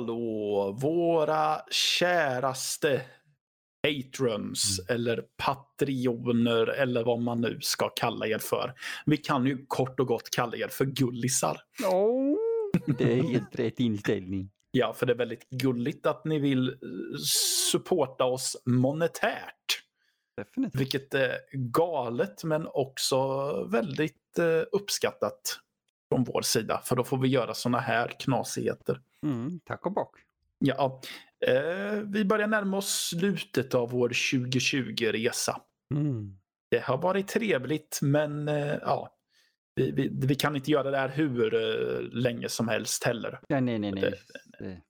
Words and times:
hallå, 0.00 0.72
våra 0.80 1.60
käraste 1.70 3.02
patrons 3.82 4.80
Mm. 4.88 4.94
eller 4.94 5.22
patrioner 5.36 6.66
eller 6.66 7.04
vad 7.04 7.20
man 7.20 7.40
nu 7.40 7.58
ska 7.60 7.88
kalla 7.88 8.26
er 8.26 8.38
för. 8.38 8.74
Vi 9.06 9.16
kan 9.16 9.46
ju 9.46 9.64
kort 9.68 10.00
och 10.00 10.06
gott 10.06 10.30
kalla 10.30 10.56
er 10.56 10.68
för 10.68 10.84
gullisar. 10.84 11.60
Oh, 11.92 12.36
det 12.98 13.12
är 13.18 13.22
helt 13.22 13.58
rätt 13.58 13.80
inställning. 13.80 14.50
Ja, 14.72 14.92
för 14.92 15.06
det 15.06 15.12
är 15.12 15.16
väldigt 15.16 15.48
gulligt 15.50 16.06
att 16.06 16.24
ni 16.24 16.38
vill 16.38 16.68
eh, 16.68 16.74
supporta 17.72 18.24
oss 18.24 18.56
monetärt. 18.64 19.82
Definitivt. 20.36 20.80
Vilket 20.80 21.14
är 21.14 21.32
galet 21.52 22.44
men 22.44 22.66
också 22.66 23.18
väldigt 23.64 24.38
eh, 24.38 24.62
uppskattat 24.72 25.40
från 26.12 26.24
vår 26.24 26.42
sida. 26.42 26.82
För 26.84 26.96
då 26.96 27.04
får 27.04 27.18
vi 27.18 27.28
göra 27.28 27.54
såna 27.54 27.78
här 27.78 28.08
knasigheter. 28.20 29.00
Mm, 29.26 29.60
tack 29.64 29.86
och 29.86 29.92
bock. 29.92 30.16
Ja, 30.58 31.00
eh, 31.46 31.92
vi 32.06 32.24
börjar 32.24 32.46
närma 32.48 32.76
oss 32.76 33.08
slutet 33.08 33.74
av 33.74 33.90
vår 33.90 34.08
2020-resa. 34.08 35.60
Mm. 35.94 36.36
Det 36.70 36.78
har 36.84 36.98
varit 36.98 37.28
trevligt 37.28 37.98
men 38.02 38.48
eh, 38.48 38.74
ja, 38.80 39.16
vi, 39.74 39.90
vi, 39.90 40.10
vi 40.26 40.34
kan 40.34 40.56
inte 40.56 40.70
göra 40.70 40.90
det 40.90 40.96
här 40.98 41.08
hur 41.08 41.54
eh, 41.54 42.00
länge 42.12 42.48
som 42.48 42.68
helst 42.68 43.04
heller. 43.04 43.40
Ja, 43.48 43.60
nej, 43.60 43.78
nej, 43.78 43.92
nej. 43.92 44.02
Det- 44.02 44.16
Det, 44.64 44.80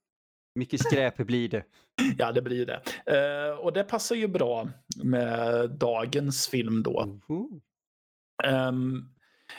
mycket 0.55 0.79
skräp 0.79 1.17
blir 1.17 1.49
det. 1.49 1.63
Ja, 2.17 2.31
det 2.31 2.41
blir 2.41 2.65
det. 2.65 2.81
Eh, 3.05 3.55
och 3.57 3.73
det 3.73 3.83
passar 3.83 4.15
ju 4.15 4.27
bra 4.27 4.69
med 5.03 5.69
dagens 5.69 6.47
film 6.47 6.83
då. 6.83 7.19
Oho. 7.29 7.61
Ehm, 8.43 9.09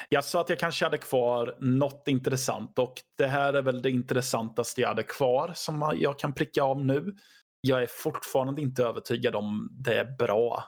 jag 0.08 0.24
sa 0.24 0.40
att 0.40 0.48
jag 0.48 0.58
kanske 0.58 0.84
hade 0.84 0.98
kvar 0.98 1.56
något 1.60 2.08
intressant 2.08 2.78
och 2.78 2.94
det 3.18 3.26
här 3.26 3.52
är 3.54 3.62
väl 3.62 3.82
det 3.82 3.90
intressantaste 3.90 4.80
jag 4.80 4.88
hade 4.88 5.02
kvar 5.02 5.52
som 5.54 5.92
jag 5.96 6.18
kan 6.18 6.32
pricka 6.32 6.62
av 6.62 6.84
nu. 6.84 7.16
Jag 7.60 7.82
är 7.82 7.86
fortfarande 7.86 8.62
inte 8.62 8.84
övertygad 8.84 9.34
om 9.36 9.68
det 9.72 9.98
är 9.98 10.16
bra. 10.18 10.64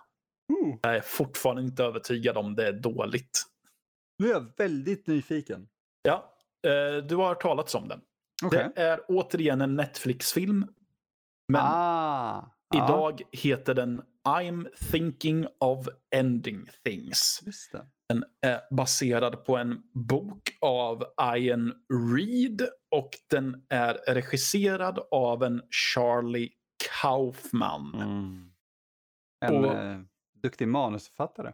Oh, 0.52 0.76
Jag 0.82 0.96
är 0.96 1.00
fortfarande 1.00 1.62
inte 1.62 1.84
övertygad 1.84 2.36
om 2.36 2.54
det 2.54 2.68
är 2.68 2.72
dåligt. 2.72 3.42
nu 4.18 4.28
är 4.28 4.32
jag 4.32 4.52
väldigt 4.56 5.06
nyfiken. 5.06 5.68
Ja, 6.02 6.34
eh, 6.66 7.04
du 7.04 7.16
har 7.16 7.28
hört 7.28 7.42
talats 7.42 7.74
om 7.74 7.88
den. 7.88 8.00
Okej. 8.44 8.68
Det 8.76 8.82
är 8.82 9.00
återigen 9.08 9.60
en 9.60 9.74
Netflix-film. 9.76 10.66
Men 11.48 11.60
Ah, 11.64 12.50
idag 12.74 13.22
heter 13.32 13.74
den 13.74 14.02
I'm 14.28 14.68
thinking 14.90 15.46
of 15.60 15.88
ending 16.14 16.66
things. 16.84 17.40
just 17.46 17.72
det. 17.72 17.86
Den 18.08 18.24
är 18.40 18.74
baserad 18.74 19.44
på 19.44 19.56
en 19.56 19.82
bok 19.92 20.56
av 20.60 21.04
Ian 21.36 21.72
Reid 22.16 22.62
och 22.90 23.10
den 23.30 23.66
är 23.68 23.94
regisserad 24.14 24.98
av 25.10 25.42
en 25.44 25.62
Charlie 25.70 26.50
Kaufman. 27.02 27.94
Mm. 27.94 28.50
En 29.44 29.64
Och- 29.64 29.74
eh, 29.74 30.00
duktig 30.42 30.68
manusförfattare. 30.68 31.48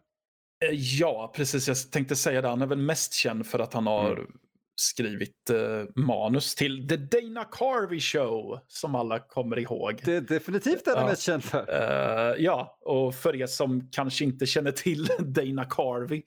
Eh, 0.65 0.71
Ja, 0.73 1.33
precis. 1.37 1.69
Jag 1.69 1.77
tänkte 1.91 2.17
säga 2.17 2.43
det. 2.43 2.49
Han 2.49 2.63
är 2.63 2.67
väl 2.67 2.79
mest 2.79 3.13
känd 3.13 3.47
för 3.47 3.59
att 3.59 3.73
han 3.73 3.87
har 3.87 4.11
Mm. 4.13 4.39
Skrivit 4.81 5.51
eh, 5.51 6.03
manus 6.05 6.55
till 6.55 6.89
The 6.89 6.97
Dana 6.97 7.45
Carvey 7.45 8.01
Show, 8.01 8.61
som 8.69 8.95
alla 8.95 9.19
kommer 9.19 9.59
ihåg. 9.59 10.01
Det 10.05 10.15
är 10.17 10.21
definitivt 10.21 10.85
den 10.85 10.95
Ja. 10.97 11.01
jag 11.03 11.11
är 11.11 11.17
känd 11.17 11.45
för. 11.45 11.67
Eh, 11.69 12.45
ja, 12.45 12.79
och 12.81 13.15
för 13.15 13.37
er 13.37 13.47
som 13.47 13.89
kanske 13.93 14.25
inte 14.25 14.47
känner 14.47 14.73
till 14.73 15.09
Dana 15.19 15.65
Carvey 15.65 16.23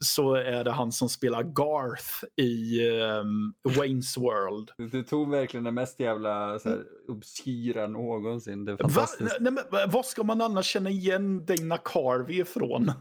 så 0.00 0.34
är 0.34 0.64
det 0.64 0.70
han 0.70 0.92
som 0.92 1.08
spelar 1.08 1.42
Garth 1.42 2.24
i 2.36 2.80
um, 2.90 3.54
Wayne's 3.68 4.20
World. 4.20 4.70
Du, 4.78 4.88
du 4.88 5.02
tog 5.02 5.30
verkligen 5.30 5.64
den 5.64 5.74
mest 5.74 6.00
jävla 6.00 6.58
så 6.58 6.68
här, 6.68 6.78
obskyra 7.08 7.86
någonsin. 7.86 8.64
Det 8.64 8.72
är 8.72 8.76
Va? 8.76 8.88
fantastiskt. 8.88 9.36
Nej, 9.40 9.52
men, 9.52 9.90
vad 9.90 10.06
ska 10.06 10.22
man 10.22 10.40
annars 10.40 10.66
känna 10.66 10.90
igen 10.90 11.44
Dana 11.46 11.78
Carvey 11.78 12.40
ifrån? 12.40 12.92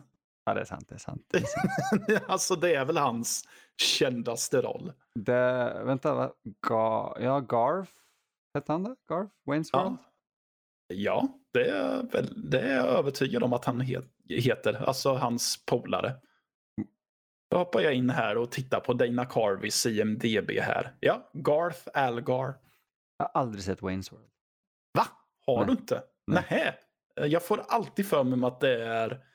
Ja, 0.45 0.53
det 0.53 0.61
är 0.61 0.65
sant. 0.65 0.89
Det 0.89 0.95
är 0.95 0.99
sant. 0.99 1.25
Det 1.29 1.37
är 1.37 1.45
sant. 1.45 2.23
alltså 2.27 2.55
det 2.55 2.75
är 2.75 2.85
väl 2.85 2.97
hans 2.97 3.47
kändaste 3.77 4.61
roll. 4.61 4.91
Det, 5.15 5.81
vänta, 5.83 6.15
va? 6.15 6.33
Ga, 6.67 7.17
ja, 7.19 7.39
Garf 7.39 7.89
hette 8.53 8.71
han 8.71 8.83
det? 8.83 8.95
Garf? 9.09 9.29
Wayne's 9.45 9.69
World? 9.73 9.97
Ja, 10.87 10.95
ja 10.95 11.27
det, 11.51 11.69
är 11.69 12.03
väl, 12.03 12.51
det 12.51 12.59
är 12.59 12.75
jag 12.75 12.85
övertygad 12.87 13.43
om 13.43 13.53
att 13.53 13.65
han 13.65 13.81
het, 13.81 14.05
heter. 14.29 14.83
Alltså 14.87 15.13
hans 15.13 15.65
polare. 15.65 16.15
Då 17.51 17.57
hoppar 17.57 17.81
jag 17.81 17.93
in 17.93 18.09
här 18.09 18.37
och 18.37 18.51
tittar 18.51 18.79
på 18.79 18.93
Dana 18.93 19.25
Carveys 19.25 19.85
IMDB 19.85 20.51
här. 20.51 20.95
Ja, 20.99 21.29
Garth 21.33 21.87
Algar. 21.93 22.55
Jag 23.17 23.25
har 23.25 23.41
aldrig 23.41 23.63
sett 23.63 23.81
Wayne's 23.81 24.11
World. 24.11 24.29
Va? 24.93 25.07
Har 25.45 25.57
Nej. 25.57 25.65
du 25.65 25.71
inte? 25.71 26.03
Nej. 26.27 26.43
Nähä. 26.49 26.75
Jag 27.15 27.45
får 27.45 27.63
alltid 27.67 28.07
för 28.07 28.23
mig 28.23 28.47
att 28.47 28.59
det 28.59 28.85
är 28.85 29.25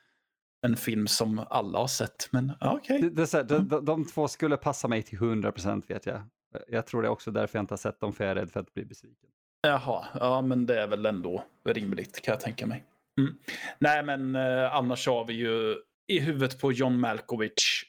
en 0.66 0.76
film 0.76 1.06
som 1.06 1.46
alla 1.50 1.78
har 1.78 1.86
sett. 1.86 2.28
Men 2.30 2.52
okej. 2.60 3.02
Det, 3.02 3.10
det 3.10 3.22
är 3.22 3.26
så 3.26 3.36
här, 3.36 3.44
de, 3.44 3.68
de, 3.68 3.84
de 3.84 4.04
två 4.04 4.28
skulle 4.28 4.56
passa 4.56 4.88
mig 4.88 5.02
till 5.02 5.18
100% 5.18 5.82
vet 5.88 6.06
jag. 6.06 6.22
Jag 6.68 6.86
tror 6.86 7.02
det 7.02 7.08
är 7.08 7.12
också 7.12 7.30
därför 7.30 7.58
jag 7.58 7.62
inte 7.62 7.72
har 7.72 7.78
sett 7.78 8.00
dem, 8.00 8.12
för 8.12 8.24
jag 8.24 8.30
är 8.30 8.34
rädd 8.34 8.50
för 8.50 8.60
att 8.60 8.74
bli 8.74 8.84
besviken. 8.84 9.30
Jaha, 9.62 10.06
ja 10.14 10.42
men 10.42 10.66
det 10.66 10.82
är 10.82 10.86
väl 10.86 11.06
ändå 11.06 11.44
rimligt 11.64 12.20
kan 12.22 12.32
jag 12.32 12.40
tänka 12.40 12.66
mig. 12.66 12.84
Mm. 13.18 13.34
Nej 13.78 14.02
men 14.02 14.34
eh, 14.34 14.74
annars 14.74 15.06
har 15.06 15.24
vi 15.24 15.32
ju 15.32 15.76
i 16.06 16.20
huvudet 16.20 16.60
på 16.60 16.72
John 16.72 17.00
Malkovich 17.00 17.84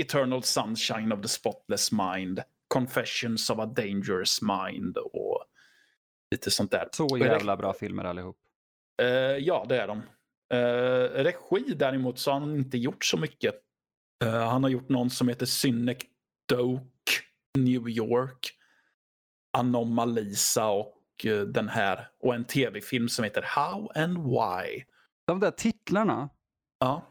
Eternal 0.00 0.42
Sunshine 0.42 1.12
of 1.12 1.22
the 1.22 1.28
Spotless 1.28 1.92
Mind, 1.92 2.42
Confessions 2.68 3.50
of 3.50 3.58
a 3.58 3.66
Dangerous 3.66 4.42
Mind 4.42 4.96
och 4.96 5.44
lite 6.30 6.50
sånt 6.50 6.70
där. 6.70 6.88
Så 6.92 7.18
jävla 7.18 7.56
bra 7.56 7.72
filmer 7.72 8.04
allihop. 8.04 8.36
Eh, 9.02 9.08
ja, 9.38 9.66
det 9.68 9.80
är 9.80 9.86
de. 9.86 10.02
Eh, 10.54 11.22
regi 11.24 11.74
däremot 11.74 12.18
så 12.18 12.30
har 12.30 12.40
han 12.40 12.56
inte 12.56 12.78
gjort 12.78 13.04
så 13.04 13.16
mycket. 13.16 13.54
Eh, 14.24 14.48
han 14.48 14.62
har 14.62 14.70
gjort 14.70 14.88
någon 14.88 15.10
som 15.10 15.28
heter 15.28 15.46
Synecdoche 15.46 16.80
New 17.58 17.88
York, 17.88 18.50
Anomalisa 19.58 20.68
och 20.68 20.96
eh, 21.24 21.40
den 21.40 21.68
här 21.68 22.08
och 22.20 22.34
en 22.34 22.44
tv-film 22.44 23.08
som 23.08 23.24
heter 23.24 23.42
How 23.42 23.90
and 23.94 24.18
Why. 24.18 24.84
De 25.26 25.40
där 25.40 25.50
titlarna 25.50 26.28
Ja, 26.78 27.02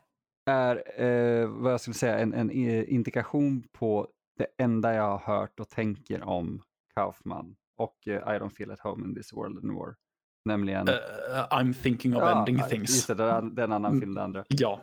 är 0.46 1.02
eh, 1.02 1.48
vad 1.48 1.74
jag 1.74 1.82
skulle 1.82 1.94
säga 1.94 2.20
en, 2.20 2.34
en 2.34 2.52
indikation 2.90 3.68
på 3.72 4.08
det 4.38 4.48
enda 4.58 4.94
jag 4.94 5.18
har 5.18 5.38
hört 5.38 5.60
och 5.60 5.70
tänker 5.70 6.24
om 6.24 6.64
Kaufman 6.96 7.56
och 7.78 7.98
I 8.06 8.10
don't 8.10 8.50
feel 8.50 8.72
at 8.72 8.80
home 8.80 9.06
in 9.06 9.16
this 9.16 9.34
world 9.34 9.58
anymore. 9.58 9.96
Nämligen... 10.48 10.88
eh, 10.88 10.94
I'm 11.50 11.74
thinking 11.74 12.16
of 12.16 12.24
ending 12.24 12.58
ja, 12.58 12.66
things. 12.68 12.90
Just 12.90 13.08
det, 13.08 13.14
det 13.16 13.24
är 13.62 13.64
en 13.64 13.72
annan 13.72 13.86
Mm. 13.92 14.00
film 14.02 14.14
det 14.14 14.24
andra. 14.24 14.46
Ja, 14.48 14.82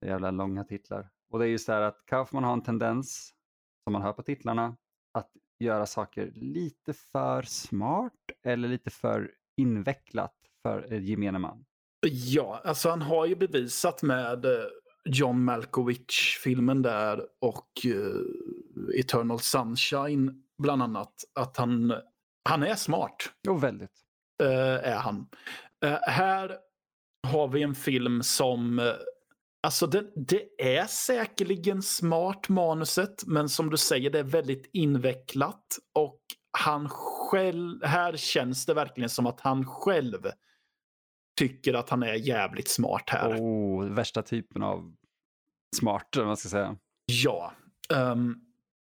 Det 0.00 0.06
är 0.06 0.10
jävla 0.10 0.30
långa 0.30 0.64
titlar. 0.64 1.08
Och 1.32 1.38
det 1.38 1.44
är 1.44 1.48
just 1.48 1.66
det 1.66 1.72
här 1.72 1.80
att 1.82 2.02
Kaufman 2.06 2.44
har 2.44 2.52
en 2.52 2.62
tendens, 2.62 3.32
som 3.84 3.92
man 3.92 4.02
hör 4.02 4.12
på 4.12 4.22
titlarna, 4.22 4.76
att 5.18 5.30
göra 5.58 5.86
saker 5.86 6.32
lite 6.34 6.92
för 6.92 7.42
smart 7.42 8.12
eller 8.44 8.68
lite 8.68 8.90
för 8.90 9.30
invecklat 9.56 10.34
för 10.62 10.92
eh, 10.92 11.02
gemene 11.04 11.38
man. 11.38 11.64
Ja, 12.06 12.60
alltså 12.64 12.90
han 12.90 13.02
har 13.02 13.26
ju 13.26 13.36
bevisat 13.36 14.02
med 14.02 14.46
John 15.04 15.44
Malkovich-filmen 15.44 16.82
där 16.82 17.26
och 17.40 17.68
Eternal 18.98 19.40
Sunshine 19.40 20.42
bland 20.58 20.82
annat 20.82 21.14
att 21.34 21.56
han, 21.56 21.94
han 22.48 22.62
är 22.62 22.74
smart. 22.74 23.16
Och 23.48 23.62
väldigt. 23.64 23.90
Eh, 24.40 24.90
är 24.92 24.98
han. 24.98 25.26
Eh, 25.84 25.98
här 26.02 26.56
har 27.28 27.48
vi 27.48 27.62
en 27.62 27.74
film 27.74 28.22
som, 28.22 28.78
eh, 28.78 28.92
alltså 29.62 29.86
det, 29.86 30.12
det 30.16 30.76
är 30.78 30.86
säkerligen 30.86 31.82
smart 31.82 32.48
manuset, 32.48 33.26
men 33.26 33.48
som 33.48 33.70
du 33.70 33.76
säger 33.76 34.10
det 34.10 34.18
är 34.18 34.24
väldigt 34.24 34.70
invecklat 34.72 35.78
och 35.94 36.20
han 36.58 36.88
själv, 36.88 37.84
här 37.84 38.16
känns 38.16 38.66
det 38.66 38.74
verkligen 38.74 39.10
som 39.10 39.26
att 39.26 39.40
han 39.40 39.66
själv 39.66 40.30
tycker 41.38 41.74
att 41.74 41.90
han 41.90 42.02
är 42.02 42.14
jävligt 42.14 42.68
smart 42.68 43.10
här. 43.10 43.36
Oh, 43.38 43.84
värsta 43.84 44.22
typen 44.22 44.62
av 44.62 44.94
smart, 45.76 46.16
man 46.16 46.36
ska 46.36 46.48
säga. 46.48 46.76
Ja. 47.06 47.52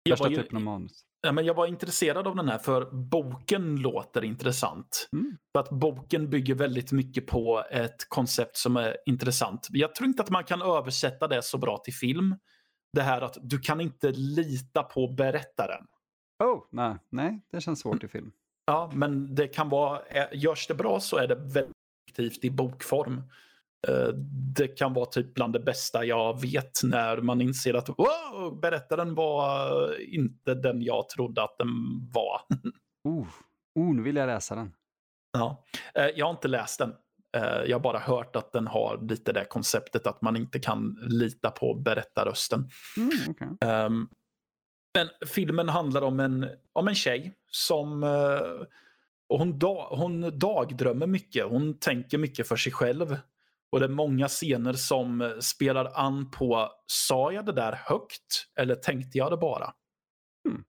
jag, 0.02 0.12
Värsta 0.12 0.30
ju, 0.30 0.36
typen 0.36 0.56
av 0.56 0.62
manus. 0.62 1.04
Ja, 1.22 1.32
men 1.32 1.44
jag 1.44 1.54
var 1.54 1.66
intresserad 1.66 2.26
av 2.26 2.36
den 2.36 2.48
här 2.48 2.58
för 2.58 2.90
boken 2.90 3.76
låter 3.76 4.24
intressant. 4.24 5.08
Mm. 5.12 5.36
För 5.52 5.60
att 5.60 5.70
boken 5.70 6.30
bygger 6.30 6.54
väldigt 6.54 6.92
mycket 6.92 7.26
på 7.26 7.64
ett 7.70 8.08
koncept 8.08 8.56
som 8.56 8.76
är 8.76 8.96
intressant. 9.06 9.68
Jag 9.70 9.94
tror 9.94 10.08
inte 10.08 10.22
att 10.22 10.30
man 10.30 10.44
kan 10.44 10.62
översätta 10.62 11.28
det 11.28 11.42
så 11.42 11.58
bra 11.58 11.78
till 11.78 11.94
film. 11.94 12.36
Det 12.92 13.02
här 13.02 13.20
att 13.20 13.38
du 13.42 13.58
kan 13.58 13.80
inte 13.80 14.10
lita 14.12 14.82
på 14.82 15.08
berättaren. 15.08 15.86
Oh, 16.44 16.64
nej, 16.70 16.96
nej, 17.10 17.42
det 17.52 17.60
känns 17.60 17.80
svårt 17.80 18.04
i 18.04 18.08
film. 18.08 18.32
Ja, 18.66 18.90
men 18.94 19.34
det 19.34 19.48
kan 19.48 19.68
vara, 19.68 20.00
eh, 20.00 20.26
görs 20.32 20.66
det 20.66 20.74
bra 20.74 21.00
så 21.00 21.16
är 21.16 21.28
det 21.28 21.34
väldigt 21.34 21.76
effektivt 22.10 22.44
i 22.44 22.50
bokform. 22.50 23.22
Eh, 23.88 24.08
Det 24.56 24.68
kan 24.68 24.94
vara 24.94 25.06
typ 25.06 25.34
bland 25.34 25.52
det 25.52 25.60
bästa 25.60 26.04
jag 26.04 26.40
vet 26.40 26.80
när 26.84 27.16
man 27.16 27.40
inser 27.40 27.74
att 27.74 27.88
wow, 27.88 28.60
berättaren 28.62 29.14
var 29.14 30.00
inte 30.00 30.54
den 30.54 30.82
jag 30.82 31.08
trodde 31.08 31.42
att 31.42 31.58
den 31.58 31.68
var. 32.12 32.40
Oh, 33.04 33.26
oh, 33.74 33.94
nu 33.94 34.02
vill 34.02 34.16
jag 34.16 34.26
läsa 34.26 34.54
den. 34.54 34.72
Ja. 35.32 35.64
Eh, 35.94 36.06
jag 36.06 36.26
har 36.26 36.30
inte 36.30 36.48
läst 36.48 36.78
den. 36.78 36.94
Eh, 37.36 37.62
jag 37.66 37.74
har 37.76 37.80
bara 37.80 37.98
hört 37.98 38.36
att 38.36 38.52
den 38.52 38.66
har 38.66 38.98
lite 39.08 39.32
det 39.32 39.44
konceptet 39.44 40.06
att 40.06 40.22
man 40.22 40.36
inte 40.36 40.58
kan 40.60 40.98
lita 41.00 41.50
på 41.50 41.74
berättarrösten. 41.74 42.68
Mm, 42.96 43.30
okay. 43.30 43.68
Um, 43.86 44.08
men 44.94 45.08
filmen 45.28 45.68
handlar 45.68 46.02
om 46.02 46.20
en, 46.20 46.48
om 46.72 46.88
en 46.88 46.94
tjej 46.94 47.34
som 47.50 48.02
hon, 49.28 49.58
da, 49.58 49.88
hon 49.90 50.38
dagdrömmer 50.38 51.06
mycket. 51.06 51.46
Hon 51.46 51.78
tänker 51.78 52.18
mycket 52.18 52.48
för 52.48 52.56
sig 52.56 52.72
själv. 52.72 53.16
Och 53.72 53.80
det 53.80 53.86
är 53.86 53.90
många 53.90 54.28
scener 54.28 54.72
som 54.72 55.36
spelar 55.40 55.92
an 55.94 56.30
på, 56.30 56.68
sa 56.86 57.32
jag 57.32 57.46
det 57.46 57.52
där 57.52 57.72
högt 57.72 58.46
eller 58.60 58.74
tänkte 58.74 59.18
jag 59.18 59.32
det 59.32 59.36
bara? 59.36 59.72
Mm. 60.48 60.64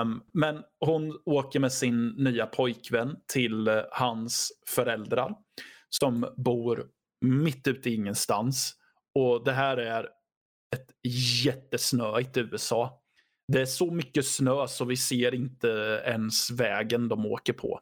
Um, 0.00 0.22
men 0.32 0.62
hon 0.80 1.20
åker 1.24 1.60
med 1.60 1.72
sin 1.72 2.08
nya 2.08 2.46
pojkvän 2.46 3.16
till 3.32 3.68
uh, 3.68 3.82
hans 3.90 4.52
föräldrar 4.66 5.34
som 5.88 6.34
bor 6.36 6.86
mitt 7.20 7.68
ute 7.68 7.90
i 7.90 7.94
ingenstans. 7.94 8.74
Och 9.14 9.44
det 9.44 9.52
här 9.52 9.76
är 9.76 10.08
ett 10.76 10.90
jättesnöigt 11.44 12.36
USA. 12.36 13.02
Det 13.52 13.60
är 13.60 13.66
så 13.66 13.90
mycket 13.90 14.26
snö 14.26 14.66
så 14.68 14.84
vi 14.84 14.96
ser 14.96 15.34
inte 15.34 15.68
ens 16.06 16.50
vägen 16.50 17.08
de 17.08 17.26
åker 17.26 17.52
på. 17.52 17.80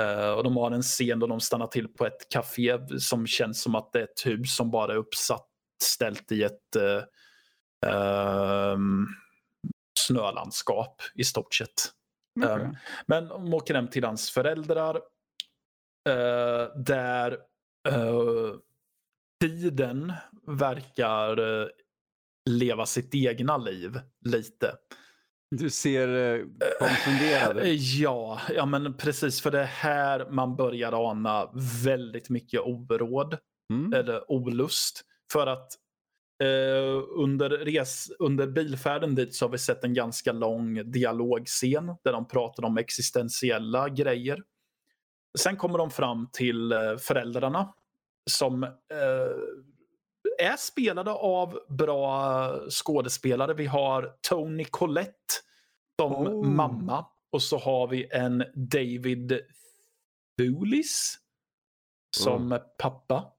Uh, 0.00 0.30
och 0.30 0.44
De 0.44 0.56
har 0.56 0.70
en 0.70 0.82
scen 0.82 1.18
då 1.18 1.26
de 1.26 1.40
stannar 1.40 1.66
till 1.66 1.88
på 1.88 2.06
ett 2.06 2.28
café 2.28 2.78
som 2.98 3.26
känns 3.26 3.62
som 3.62 3.74
att 3.74 3.92
det 3.92 3.98
är 3.98 4.04
ett 4.04 4.26
hus 4.26 4.56
som 4.56 4.70
bara 4.70 4.92
är 4.92 4.96
uppsatt 4.96 5.48
ställt 5.82 6.32
i 6.32 6.42
ett 6.42 6.76
uh, 6.76 7.92
um, 8.72 9.06
snölandskap 9.98 11.02
i 11.14 11.24
stort 11.24 11.54
sett. 11.54 11.92
Okay. 12.40 12.60
Um, 12.60 12.76
men 13.06 13.28
de 13.28 13.54
åker 13.54 13.74
hem 13.74 13.88
till 13.88 14.04
hans 14.04 14.30
föräldrar 14.30 14.96
uh, 16.08 16.76
där 16.76 17.38
tiden 19.40 20.12
verkar 20.46 21.38
leva 22.50 22.86
sitt 22.86 23.14
egna 23.14 23.56
liv 23.56 24.00
lite. 24.24 24.76
Du 25.56 25.70
ser 25.70 26.08
eh, 26.08 26.46
konfunderad 26.78 27.58
ut. 27.58 27.80
Ja, 27.80 28.40
ja, 28.54 28.66
men 28.66 28.94
precis. 28.94 29.40
För 29.40 29.50
det 29.50 29.60
är 29.60 29.64
här 29.64 30.26
man 30.30 30.56
börjar 30.56 31.10
ana 31.10 31.50
väldigt 31.84 32.30
mycket 32.30 32.60
oråd. 32.60 33.38
Mm. 33.72 33.92
Eller 33.92 34.30
olust. 34.32 35.02
För 35.32 35.46
att 35.46 35.72
eh, 36.42 37.02
under, 37.16 37.50
res, 37.50 38.10
under 38.18 38.46
bilfärden 38.46 39.14
dit 39.14 39.34
så 39.34 39.44
har 39.44 39.50
vi 39.50 39.58
sett 39.58 39.84
en 39.84 39.94
ganska 39.94 40.32
lång 40.32 40.90
dialogscen 40.90 41.86
där 42.04 42.12
de 42.12 42.28
pratar 42.28 42.64
om 42.64 42.78
existentiella 42.78 43.88
grejer. 43.88 44.42
Sen 45.38 45.56
kommer 45.56 45.78
de 45.78 45.90
fram 45.90 46.28
till 46.32 46.72
eh, 46.72 46.96
föräldrarna 46.96 47.74
som 48.30 48.62
eh, 48.62 48.70
är 50.42 50.56
spelade 50.56 51.10
av 51.10 51.58
bra 51.68 52.54
skådespelare. 52.70 53.54
Vi 53.54 53.66
har 53.66 54.14
Tony 54.28 54.64
Collette 54.64 55.34
som 56.00 56.12
Oh. 56.12 56.44
mamma 56.44 57.06
och 57.32 57.42
så 57.42 57.58
har 57.58 57.88
vi 57.88 58.08
en 58.10 58.44
David 58.54 59.40
Thulis 60.38 61.18
som 62.16 62.58
pappa. 62.78 63.32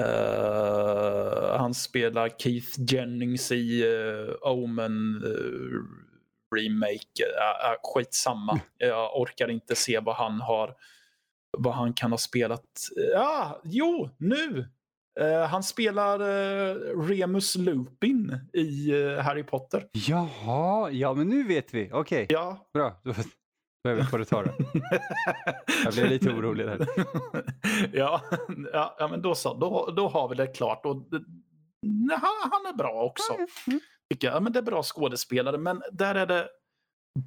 Eh, 0.00 1.58
han 1.58 1.74
spelar 1.74 2.28
Keith 2.28 2.80
Jennings 2.92 3.52
i 3.52 3.84
uh, 3.84 4.34
Omen 4.40 5.24
uh, 5.24 5.82
remake. 6.56 7.22
Uh, 7.24 7.70
uh, 7.70 7.76
skitsamma. 7.82 8.60
Jag 8.78 9.20
orkar 9.20 9.50
inte 9.50 9.76
se 9.76 10.00
vad 10.00 10.16
han 10.16 10.40
har 10.40 10.74
vad 11.58 11.74
han 11.74 11.94
kan 11.94 12.10
ha 12.10 12.18
spelat. 12.18 12.88
Ja, 13.12 13.60
jo, 13.64 14.10
nu! 14.18 14.68
Eh, 15.20 15.48
han 15.48 15.62
spelar 15.62 16.20
eh, 16.20 16.74
Remus 17.08 17.56
Lupin 17.56 18.40
i 18.52 18.90
eh, 19.02 19.18
Harry 19.18 19.42
Potter. 19.42 19.86
Jaha, 19.92 20.90
ja 20.90 21.14
men 21.14 21.28
nu 21.28 21.42
vet 21.44 21.74
vi. 21.74 21.90
Okej, 21.92 22.26
Ja. 22.30 22.68
bra. 22.74 23.00
Då, 23.04 23.12
vad 24.12 24.20
du 24.20 24.24
tar 24.24 24.44
det. 24.44 24.52
Jag 25.84 25.92
blev 25.92 26.06
lite 26.10 26.28
orolig 26.30 26.66
där. 26.66 26.86
ja, 27.92 28.20
ja, 28.72 28.96
ja, 28.98 29.08
men 29.08 29.22
då 29.22 29.34
så. 29.34 29.54
Då, 29.54 29.92
då 29.96 30.08
har 30.08 30.28
vi 30.28 30.34
det 30.34 30.46
klart. 30.46 30.86
Och, 30.86 31.06
nej, 31.86 32.18
han, 32.22 32.50
han 32.52 32.74
är 32.74 32.76
bra 32.76 33.02
också. 33.02 33.32
Mm. 33.66 33.80
Tycker 34.12 34.26
jag. 34.28 34.36
Ja, 34.36 34.40
men 34.40 34.52
det 34.52 34.58
är 34.58 34.62
bra 34.62 34.82
skådespelare. 34.82 35.58
Men 35.58 35.82
där 35.92 36.14
är 36.14 36.26
det 36.26 36.48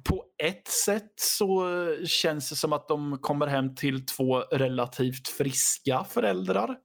på 0.08 0.24
ett 0.42 0.68
sätt 0.68 1.12
så 1.16 1.66
känns 2.06 2.50
det 2.50 2.56
som 2.56 2.72
att 2.72 2.88
de 2.88 3.18
kommer 3.20 3.46
hem 3.46 3.74
till 3.74 4.06
två 4.06 4.40
relativt 4.40 5.28
friska 5.28 6.04
föräldrar. 6.04 6.76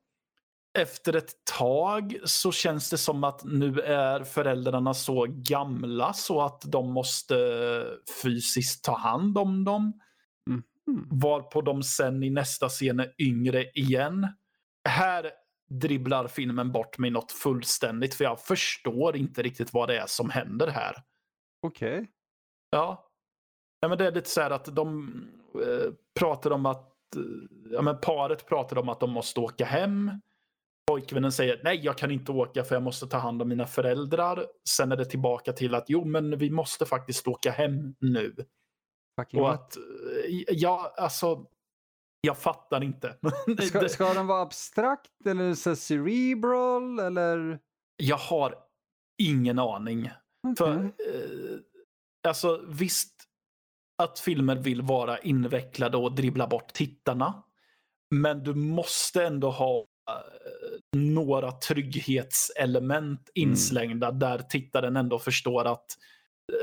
Efter 0.77 1.15
ett 1.15 1.45
tag 1.57 2.17
så 2.23 2.51
känns 2.51 2.89
det 2.89 2.97
som 2.97 3.23
att 3.23 3.43
nu 3.43 3.79
är 3.79 4.23
föräldrarna 4.23 4.93
så 4.93 5.25
gamla 5.29 6.13
så 6.13 6.41
att 6.41 6.61
de 6.65 6.93
måste 6.93 7.35
fysiskt 8.23 8.83
ta 8.83 8.97
hand 8.97 9.37
om 9.37 9.63
dem. 9.65 10.01
Mm. 10.49 11.07
Varpå 11.11 11.61
de 11.61 11.83
sen 11.83 12.23
i 12.23 12.29
nästa 12.29 12.69
scen 12.69 12.99
är 12.99 13.13
yngre 13.17 13.63
igen. 13.63 14.27
Här 14.89 15.31
dribblar 15.69 16.27
filmen 16.27 16.71
bort 16.71 16.97
mig 16.97 17.09
något 17.09 17.31
fullständigt 17.31 18.13
för 18.13 18.23
jag 18.23 18.39
förstår 18.39 19.15
inte 19.15 19.41
riktigt 19.41 19.73
vad 19.73 19.89
det 19.89 19.97
är 19.97 20.07
som 20.07 20.29
händer 20.29 20.67
här. 20.67 20.95
Okej. 21.61 22.09
Ja. 22.69 23.09
ja 23.79 23.87
men 23.87 23.97
det 23.97 24.07
är 24.07 24.11
lite 24.11 24.29
så 24.29 24.41
här 24.41 24.51
att 24.51 24.75
de 24.75 25.09
eh, 25.55 25.93
pratar 26.19 26.51
om 26.51 26.65
att 26.65 27.15
eh, 27.15 27.21
ja, 27.71 27.81
men 27.81 27.99
paret 28.01 28.47
pratar 28.47 28.77
om 28.77 28.89
att 28.89 28.99
de 28.99 29.11
måste 29.11 29.39
åka 29.39 29.65
hem. 29.65 30.11
Pojkvännen 30.89 31.31
säger 31.31 31.61
nej 31.63 31.79
jag 31.83 31.97
kan 31.97 32.11
inte 32.11 32.31
åka 32.31 32.63
för 32.63 32.75
jag 32.75 32.83
måste 32.83 33.07
ta 33.07 33.17
hand 33.17 33.41
om 33.41 33.49
mina 33.49 33.67
föräldrar. 33.67 34.45
Sen 34.69 34.91
är 34.91 34.97
det 34.97 35.05
tillbaka 35.05 35.53
till 35.53 35.75
att 35.75 35.85
jo 35.87 36.05
men 36.05 36.37
vi 36.37 36.49
måste 36.49 36.85
faktiskt 36.85 37.27
åka 37.27 37.51
hem 37.51 37.95
nu. 37.99 38.35
Fucking 39.19 39.41
Och 39.41 39.51
att, 39.53 39.77
eh, 39.77 39.83
ja 40.49 40.93
alltså, 40.97 41.45
jag 42.21 42.37
fattar 42.37 42.83
inte. 42.83 43.15
Ska, 43.67 43.89
ska 43.89 44.13
den 44.13 44.27
vara 44.27 44.41
abstrakt 44.41 45.25
eller 45.25 45.53
så 45.53 45.75
cerebral 45.75 46.99
eller? 46.99 47.59
Jag 47.97 48.17
har 48.17 48.55
ingen 49.23 49.59
aning. 49.59 50.11
För, 50.57 50.75
Okej. 50.75 51.13
eh, 51.13 51.59
alltså 52.27 52.65
visst 52.67 53.15
att 54.03 54.19
filmer 54.19 54.55
vill 54.55 54.81
vara 54.81 55.17
invecklade 55.19 55.97
och 55.97 56.15
dribbla 56.15 56.47
bort 56.47 56.73
tittarna. 56.73 57.43
Men 58.15 58.43
du 58.43 58.53
måste 58.53 59.25
ändå 59.25 59.49
ha 59.51 59.85
några 60.95 61.51
trygghetselement 61.51 63.29
inslängda 63.33 64.11
där 64.11 64.39
tittaren 64.39 64.95
ändå 64.97 65.19
förstår 65.19 65.65
att 65.65 65.85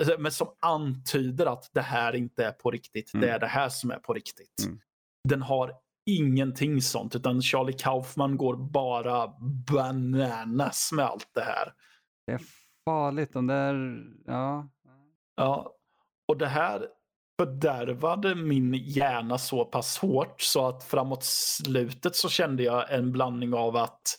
eh, 0.00 0.18
men 0.18 0.32
som 0.32 0.48
antyder 0.60 1.46
att 1.46 1.70
det 1.74 1.80
här 1.80 2.14
inte 2.16 2.44
är 2.44 2.52
på 2.52 2.70
riktigt. 2.70 3.10
Det 3.12 3.18
Mm. 3.18 3.34
är 3.34 3.38
det 3.38 3.46
här 3.46 3.68
som 3.68 3.90
är 3.90 3.98
på 3.98 4.14
riktigt. 4.14 4.64
Mm. 4.66 4.80
Den 5.28 5.42
har 5.42 5.72
ingenting 6.10 6.80
sånt 6.82 7.14
utan 7.16 7.42
Charlie 7.42 7.72
Kaufman 7.72 8.36
går 8.36 8.56
bara 8.56 9.32
bananas 9.68 10.90
med 10.92 11.04
allt 11.04 11.30
det 11.34 11.42
här. 11.42 11.72
Det 12.26 12.32
är 12.32 12.40
farligt. 12.84 13.32
De 13.32 13.46
där, 13.46 14.04
ja. 14.26 14.68
Ja, 15.36 15.72
och 16.28 16.36
det 16.38 16.46
här 16.46 16.88
fördärvade 17.40 18.34
min 18.34 18.74
hjärna 18.74 19.38
så 19.38 19.64
pass 19.64 19.98
hårt 19.98 20.40
så 20.40 20.66
att 20.68 20.84
framåt 20.84 21.24
slutet 21.24 22.16
så 22.16 22.28
kände 22.28 22.62
jag 22.62 22.92
en 22.92 23.12
blandning 23.12 23.54
av 23.54 23.76
att 23.76 24.18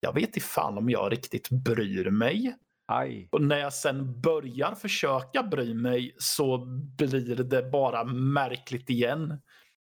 jag 0.00 0.12
vet 0.12 0.24
inte 0.24 0.40
fan 0.40 0.78
om 0.78 0.90
jag 0.90 1.12
riktigt 1.12 1.50
bryr 1.50 2.10
mig. 2.10 2.56
Aj. 2.92 3.28
Och 3.32 3.42
när 3.42 3.58
jag 3.58 3.72
sen 3.74 4.20
börjar 4.20 4.74
försöka 4.74 5.42
bry 5.42 5.74
mig 5.74 6.14
så 6.18 6.58
blir 6.98 7.36
det 7.36 7.62
bara 7.62 8.04
märkligt 8.04 8.90
igen. 8.90 9.40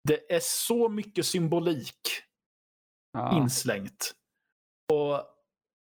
Det 0.04 0.32
är 0.34 0.40
så 0.42 0.88
mycket 0.88 1.26
symbolik 1.26 2.00
Ja. 3.12 3.36
inslängt. 3.36 4.12
Och 4.92 5.22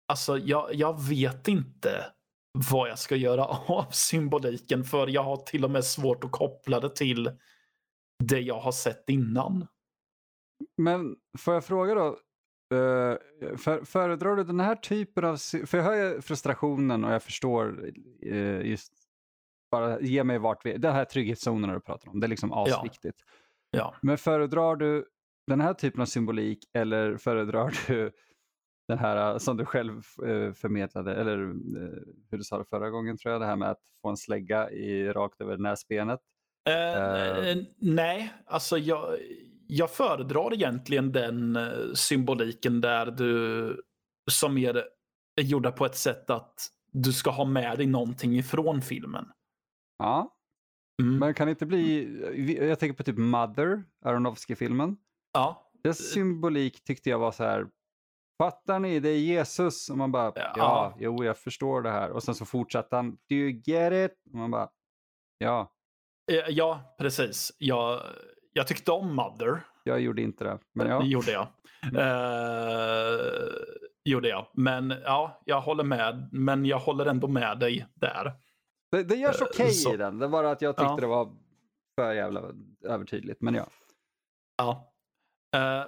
alltså, 0.08 0.38
jag, 0.38 0.74
jag 0.74 1.02
vet 1.08 1.48
inte 1.48 2.06
vad 2.70 2.88
jag 2.88 2.98
ska 2.98 3.16
göra 3.16 3.44
av 3.44 3.90
symboliken 3.90 4.84
för 4.84 5.06
jag 5.06 5.22
har 5.22 5.36
till 5.36 5.64
och 5.64 5.70
med 5.70 5.84
svårt 5.84 6.24
att 6.24 6.30
koppla 6.30 6.80
det 6.80 6.96
till 6.96 7.30
det 8.24 8.40
jag 8.40 8.60
har 8.60 8.72
sett 8.72 9.08
innan. 9.08 9.66
Men 10.76 11.16
får 11.38 11.54
jag 11.54 11.64
fråga 11.64 11.94
då? 11.94 12.18
eh, 12.74 13.16
för, 13.56 13.84
föredrar 13.84 14.36
du 14.36 14.44
den 14.44 14.60
här 14.60 14.76
typen 14.76 15.24
av... 15.24 15.36
För 15.36 15.76
jag 15.76 15.84
hör 15.84 15.94
ju 15.94 16.20
frustrationen 16.20 17.04
och 17.04 17.12
jag 17.12 17.22
förstår 17.22 17.90
eh, 18.22 18.60
just... 18.60 18.92
Bara 19.70 20.00
ge 20.00 20.24
mig 20.24 20.38
vart 20.38 20.66
vi... 20.66 20.78
Den 20.78 20.94
här 20.94 21.04
trygghetszonen 21.04 21.70
du 21.70 21.80
pratar 21.80 22.08
om, 22.08 22.20
det 22.20 22.26
är 22.26 22.28
liksom 22.28 22.52
asviktigt. 22.52 23.24
Ja. 23.70 23.94
Men 24.02 24.18
föredrar 24.18 24.76
du 24.76 25.04
den 25.46 25.60
här 25.60 25.74
typen 25.74 26.00
av 26.00 26.06
symbolik 26.06 26.58
eller 26.72 27.16
föredrar 27.16 27.74
du 27.86 28.12
den 28.88 28.98
här 28.98 29.32
eh, 29.32 29.38
som 29.38 29.56
du 29.56 29.64
själv 29.64 29.96
eh, 30.26 30.52
förmedlade, 30.52 31.14
eller 31.14 31.38
eh, 31.42 32.02
hur 32.30 32.38
du 32.38 32.44
sa 32.44 32.58
det 32.58 32.64
förra 32.64 32.90
gången 32.90 33.16
tror 33.18 33.32
jag, 33.32 33.40
det 33.42 33.46
här 33.46 33.56
med 33.56 33.70
att 33.70 33.80
få 34.02 34.08
en 34.08 34.16
slägga 34.16 34.70
i, 34.70 35.12
rakt 35.12 35.40
över 35.40 35.56
näsbenet. 35.58 36.20
Eh, 36.68 37.48
Eh. 37.48 37.56
Nej, 37.78 38.32
alltså 38.46 38.78
jag, 38.78 39.16
jag 39.66 39.90
föredrar 39.90 40.54
egentligen 40.54 41.12
den 41.12 41.58
symboliken 41.94 42.80
där 42.80 43.06
du 43.06 43.82
som 44.30 44.58
är 44.58 44.84
gjorda 45.40 45.72
på 45.72 45.86
ett 45.86 45.96
sätt 45.96 46.30
att 46.30 46.54
du 46.92 47.12
ska 47.12 47.30
ha 47.30 47.44
med 47.44 47.78
dig 47.78 47.86
någonting 47.86 48.36
ifrån 48.38 48.82
filmen. 48.82 49.24
Ja, 49.98 50.34
Mm. 51.02 51.18
men 51.18 51.34
kan 51.34 51.46
det 51.46 51.50
inte 51.50 51.66
bli, 51.66 52.58
jag 52.68 52.78
tänker 52.78 52.96
på 52.96 53.02
typ 53.02 53.18
Mother, 53.18 53.84
Aronofsky-filmen. 54.04 54.96
Ja, 55.32 55.70
Dess 55.82 56.10
symbolik 56.12 56.84
tyckte 56.84 57.10
jag 57.10 57.18
var 57.18 57.32
så 57.32 57.44
här, 57.44 57.66
fattar 58.38 58.78
ni, 58.78 59.00
det 59.00 59.08
är 59.08 59.18
Jesus. 59.18 59.90
Och 59.90 59.98
man 59.98 60.12
bara, 60.12 60.32
Ja. 60.34 60.52
ja, 60.56 60.94
jo, 60.98 61.24
jag 61.24 61.38
förstår 61.38 61.82
det 61.82 61.90
här. 61.90 62.10
Och 62.10 62.22
sen 62.22 62.34
så 62.34 62.44
fortsatte 62.44 62.96
han, 62.96 63.10
do 63.10 63.34
you 63.34 63.62
get 63.64 64.10
it? 64.10 64.18
Och 64.32 64.34
man 64.38 64.50
bara, 64.50 64.68
ja, 65.38 65.72
ja 66.48 66.96
precis. 66.98 67.52
Jag, 67.58 68.02
jag 68.52 68.66
tyckte 68.66 68.92
om 68.92 69.14
Mother. 69.16 69.60
jag 69.84 70.00
gjorde 70.00 70.22
inte 70.22 70.44
det. 70.44 70.58
Men 70.74 70.86
ja, 70.88 70.98
Det 71.00 71.06
gjorde 71.08 71.30
jag. 71.32 71.46
Eh, 71.96 73.48
gjorde 74.04 74.28
jag. 74.28 74.46
Men 74.52 74.90
ja, 75.04 75.42
jag 75.44 75.60
håller 75.60 75.84
med. 75.84 76.28
Men 76.32 76.64
jag 76.66 76.78
håller 76.78 77.06
ändå 77.06 77.28
med 77.28 77.58
dig 77.58 77.86
där. 77.94 78.32
det, 78.90 79.02
det 79.02 79.14
görs 79.16 79.40
Eh, 79.40 79.46
okej 79.50 79.70
så- 79.70 79.94
i 79.94 79.96
den. 79.96 80.18
Det 80.18 80.26
var 80.26 80.42
bara 80.42 80.50
att 80.50 80.62
jag 80.62 80.76
tyckte 80.76 80.92
Ja. 80.92 80.96
det 80.96 81.06
var 81.06 81.32
för 82.00 82.12
jävla 82.12 82.42
övertydligt. 82.84 83.40
Men 83.42 83.54
ja. 83.54 83.66
Ja. 84.56 84.92
Eh, 85.56 85.84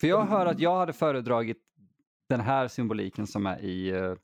För 0.00 0.06
jag 0.06 0.24
hör 0.24 0.46
att 0.46 0.60
jag 0.60 0.76
hade 0.78 0.92
föredragit 0.92 1.58
den 2.28 2.40
här 2.40 2.68
symboliken 2.68 3.26
som 3.26 3.46
är 3.46 3.64
i 3.64 3.92
uh, 3.92 4.16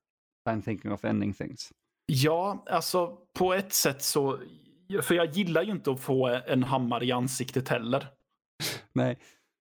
I'm 0.49 0.63
thinking 0.63 0.93
of 0.93 1.05
ending 1.05 1.35
things. 1.35 1.73
Ja, 2.07 2.65
alltså 2.71 3.19
på 3.39 3.55
ett 3.55 3.73
sätt 3.73 4.03
så... 4.03 4.39
För 5.03 5.15
jag 5.15 5.27
gillar 5.27 5.63
ju 5.63 5.71
inte 5.71 5.91
att 5.91 6.01
få 6.01 6.41
en 6.47 6.63
hammare 6.63 7.05
i 7.05 7.13
ansiktet 7.13 7.69
heller. 7.69 8.07
Nej, 8.93 9.19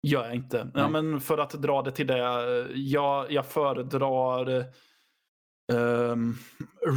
Gör 0.08 0.26
jag 0.26 0.36
inte. 0.36 0.72
Ja, 0.74 0.90
Nej. 0.90 1.02
men 1.02 1.22
för 1.22 1.38
att 1.38 1.52
dra 1.52 1.82
det 1.82 1.92
till 1.92 2.08
det. 2.08 2.18
Jag, 2.76 3.32
jag 3.32 3.46
föredrar 3.46 4.66
ehm, 5.74 6.36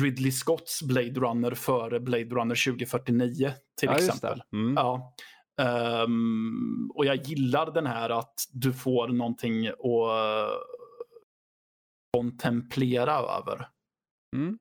Ridley 0.02 0.32
Scotts 0.32 0.82
Blade 0.82 1.20
Runner 1.20 1.50
före 1.50 2.00
Blade 2.00 2.24
Runner 2.24 2.64
2049 2.70 3.52
till 3.80 3.88
ja, 3.88 3.96
exempel. 3.96 4.42
Mm. 4.52 4.74
Ja. 4.76 5.14
Ehm, 5.58 6.90
och 6.94 7.04
jag 7.06 7.16
gillar 7.16 7.70
den 7.70 7.86
här 7.86 8.10
att 8.10 8.48
du 8.52 8.72
får 8.72 9.08
någonting 9.08 9.68
att 9.68 10.64
kontemplera 12.16 13.12
över. 13.12 13.68
Mm. 14.36 14.58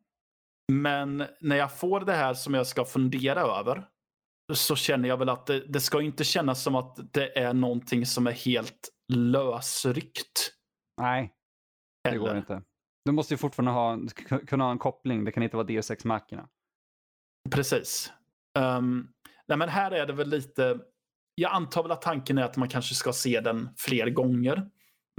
Men 0.72 1.24
när 1.40 1.56
jag 1.56 1.78
får 1.80 2.00
det 2.00 2.14
här 2.14 2.34
som 2.34 2.54
jag 2.54 2.68
ska 2.68 2.86
fundera 2.86 3.42
över 3.42 3.88
så 4.54 4.76
känner 4.76 5.10
jag 5.10 5.18
väl 5.18 5.30
att 5.30 5.46
det, 5.46 5.60
det 5.60 5.80
ska 5.80 6.02
inte 6.02 6.24
kännas 6.24 6.64
som 6.64 6.76
att 6.76 7.14
det 7.14 7.40
är 7.40 7.54
någonting 7.54 8.06
som 8.06 8.28
är 8.28 8.32
helt 8.32 8.90
lösryckt. 9.14 10.54
Nej, 11.02 11.34
det 12.04 12.10
heller. 12.10 12.22
går 12.22 12.38
inte. 12.38 12.64
Du 13.06 13.12
måste 13.12 13.34
ju 13.34 13.38
fortfarande 13.38 13.72
ha, 13.72 14.00
kunna 14.48 14.64
ha 14.64 14.72
en 14.72 14.78
koppling. 14.78 15.26
Det 15.26 15.32
kan 15.32 15.44
inte 15.44 15.58
vara 15.58 15.82
Machina. 16.04 16.50
Precis. 17.52 18.14
Um, 18.60 19.14
nej 19.48 19.58
men 19.58 19.70
här 19.70 19.92
är 19.92 20.06
det 20.06 20.14
väl 20.14 20.30
lite... 20.30 20.80
Jag 21.36 21.52
antar 21.52 21.84
väl 21.84 21.92
att 21.92 22.02
tanken 22.02 22.38
är 22.38 22.44
att 22.44 22.58
man 22.58 22.70
kanske 22.70 22.96
ska 22.96 23.14
se 23.14 23.42
den 23.42 23.70
fler 23.78 24.10
gånger. 24.10 24.70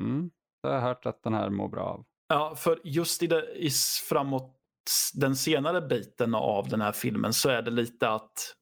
Mm. 0.03 0.31
Det 0.63 0.69
har 0.69 0.75
jag 0.75 0.83
hört 0.83 1.07
att 1.07 1.23
den 1.23 1.35
här 1.35 1.51
mår 1.51 1.69
bra 1.69 1.85
av. 1.85 2.05
Ja, 2.29 2.55
för 2.57 2.81
just 2.85 3.23
i, 3.23 3.27
det, 3.27 3.53
i 3.55 3.71
framåt 4.09 4.55
den 5.15 5.37
senare 5.37 5.81
biten 5.81 6.35
av 6.35 6.69
den 6.69 6.81
här 6.81 6.93
filmen 6.93 7.33
så 7.33 7.49
är 7.49 7.63
det 7.63 7.71
lite 7.71 8.09
att... 8.11 8.55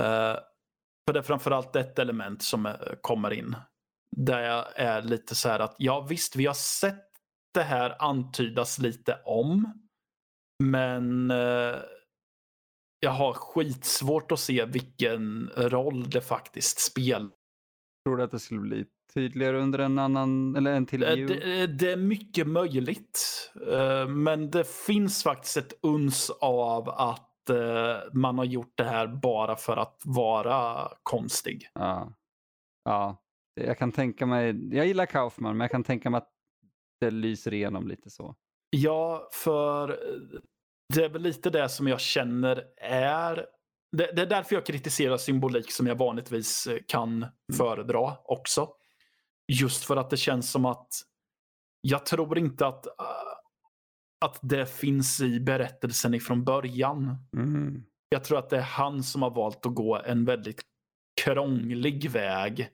eh, 0.00 0.36
för 1.06 1.12
det 1.12 1.18
är 1.18 1.22
framförallt 1.22 1.76
ett 1.76 1.98
element 1.98 2.42
som 2.42 2.66
eh, 2.66 2.74
kommer 3.00 3.32
in. 3.32 3.56
Där 4.16 4.40
jag 4.40 4.66
är 4.74 5.02
lite 5.02 5.34
så 5.34 5.48
här 5.48 5.60
att 5.60 5.74
ja 5.78 6.00
visst, 6.00 6.36
vi 6.36 6.46
har 6.46 6.54
sett 6.54 7.06
det 7.54 7.62
här 7.62 7.96
antydas 7.98 8.78
lite 8.78 9.20
om. 9.24 9.72
Men 10.62 11.30
eh, 11.30 11.76
jag 13.00 13.10
har 13.10 13.32
skitsvårt 13.32 14.32
att 14.32 14.40
se 14.40 14.64
vilken 14.64 15.50
roll 15.56 16.10
det 16.10 16.20
faktiskt 16.20 16.78
spelar. 16.78 17.30
Tror 18.04 18.16
du 18.16 18.22
att 18.22 18.30
det 18.30 18.38
skulle 18.38 18.60
bli 18.60 18.84
tydligare 19.14 19.58
under 19.58 19.78
en 19.78 19.98
annan, 19.98 20.56
eller 20.56 20.72
en 20.72 20.86
till 20.86 21.02
Eh? 21.02 21.16
Det, 21.16 21.66
det 21.66 21.92
är 21.92 21.96
mycket 21.96 22.46
möjligt. 22.46 23.50
Eh, 23.72 24.08
Men 24.08 24.50
det 24.50 24.68
finns 24.68 25.22
faktiskt 25.22 25.56
ett 25.56 25.72
uns 25.82 26.30
av 26.40 26.88
att 26.88 27.50
eh, 27.50 27.96
man 28.12 28.38
har 28.38 28.44
gjort 28.44 28.72
det 28.74 28.84
här 28.84 29.06
bara 29.06 29.56
för 29.56 29.76
att 29.76 30.00
vara 30.04 30.88
konstig. 31.02 31.68
Ja. 31.74 32.12
ja, 32.84 33.22
jag 33.54 33.78
kan 33.78 33.92
tänka 33.92 34.26
mig, 34.26 34.74
jag 34.76 34.86
gillar 34.86 35.06
Kaufman, 35.06 35.56
men 35.56 35.64
jag 35.64 35.70
kan 35.70 35.84
tänka 35.84 36.10
mig 36.10 36.18
att 36.18 36.30
det 37.00 37.10
lyser 37.10 37.54
igenom 37.54 37.88
lite 37.88 38.10
så. 38.10 38.36
Ja, 38.70 39.28
för 39.32 39.90
eh, 39.90 40.40
det 40.94 41.04
är 41.04 41.08
väl 41.08 41.22
lite 41.22 41.50
det 41.50 41.68
som 41.68 41.88
jag 41.88 42.00
känner 42.00 42.64
är... 42.82 43.46
Det, 43.96 44.12
det 44.12 44.22
är 44.22 44.26
därför 44.26 44.54
jag 44.54 44.66
kritiserar 44.66 45.16
symbolik 45.16 45.72
som 45.72 45.86
jag 45.86 45.94
vanligtvis 45.94 46.66
eh, 46.66 46.78
kan 46.86 47.26
föredra 47.56 48.16
också. 48.24 48.68
Just 49.52 49.84
för 49.84 49.96
att 49.96 50.10
det 50.10 50.16
känns 50.16 50.50
som 50.50 50.64
att 50.64 50.92
jag 51.80 52.06
tror 52.06 52.38
inte 52.38 52.66
att, 52.66 52.86
eh, 52.86 52.92
att 54.24 54.38
det 54.42 54.66
finns 54.66 55.20
i 55.20 55.40
berättelsen 55.40 56.14
ifrån 56.14 56.44
början. 56.44 57.16
Mm. 57.36 57.84
Jag 58.08 58.24
tror 58.24 58.38
att 58.38 58.50
det 58.50 58.56
är 58.56 58.62
han 58.62 59.02
som 59.02 59.22
har 59.22 59.30
valt 59.30 59.66
att 59.66 59.74
gå 59.74 59.96
en 59.96 60.24
väldigt 60.24 60.62
krånglig 61.24 62.10
väg 62.10 62.68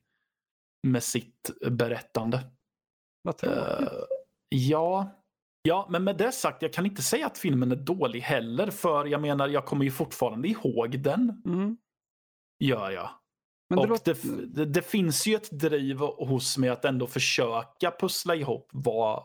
med 0.86 1.02
sitt 1.02 1.50
berättande. 1.70 2.50
Vad. 3.22 3.44
Eh, 3.44 3.88
ja. 4.48 5.15
Ja, 5.66 5.86
men 5.90 6.04
med 6.04 6.16
det 6.16 6.32
sagt, 6.32 6.62
jag 6.62 6.72
kan 6.72 6.86
inte 6.86 7.02
säga 7.02 7.26
att 7.26 7.38
filmen 7.38 7.72
är 7.72 7.76
dålig 7.76 8.20
heller. 8.20 8.70
För 8.70 9.04
jag 9.04 9.20
menar, 9.20 9.48
jag 9.48 9.64
kommer 9.66 9.84
ju 9.84 9.90
fortfarande 9.90 10.48
ihåg 10.48 10.98
den. 10.98 11.42
Mm. 11.46 11.76
Gör 12.58 12.90
jag. 12.90 13.10
Men 13.68 13.76
det 13.76 13.82
och 13.82 13.88
låter... 13.88 14.14
det, 14.22 14.46
det, 14.46 14.64
det 14.64 14.82
finns 14.82 15.26
ju 15.26 15.34
ett 15.34 15.50
driv 15.50 15.98
hos 15.98 16.58
mig 16.58 16.70
att 16.70 16.84
ändå 16.84 17.06
försöka 17.06 17.90
pussla 18.00 18.34
ihop 18.34 18.68
vad 18.72 19.24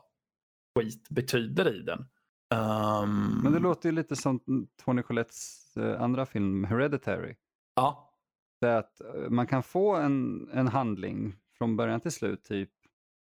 skit 0.79 1.10
betyder 1.10 1.75
i 1.75 1.81
den. 1.81 2.05
Ehm, 2.53 3.41
Men 3.43 3.53
det 3.53 3.60
låter 3.60 3.89
ju 3.89 3.95
lite 3.95 4.15
som 4.15 4.39
Tony 4.86 5.01
Collettes 5.01 5.77
eh, 5.77 6.01
andra 6.01 6.25
film, 6.25 6.63
Hereditary. 6.63 7.36
Ja, 7.75 8.13
Det 8.62 8.67
är 8.67 8.77
att 8.77 9.01
eh, 9.01 9.29
man 9.29 9.48
kan 9.48 9.63
få 9.63 9.95
en, 9.95 10.50
en 10.53 10.67
handling 10.67 11.36
från 11.57 11.77
början 11.77 12.01
till 12.01 12.12
slut, 12.12 12.43
typ 12.43 12.69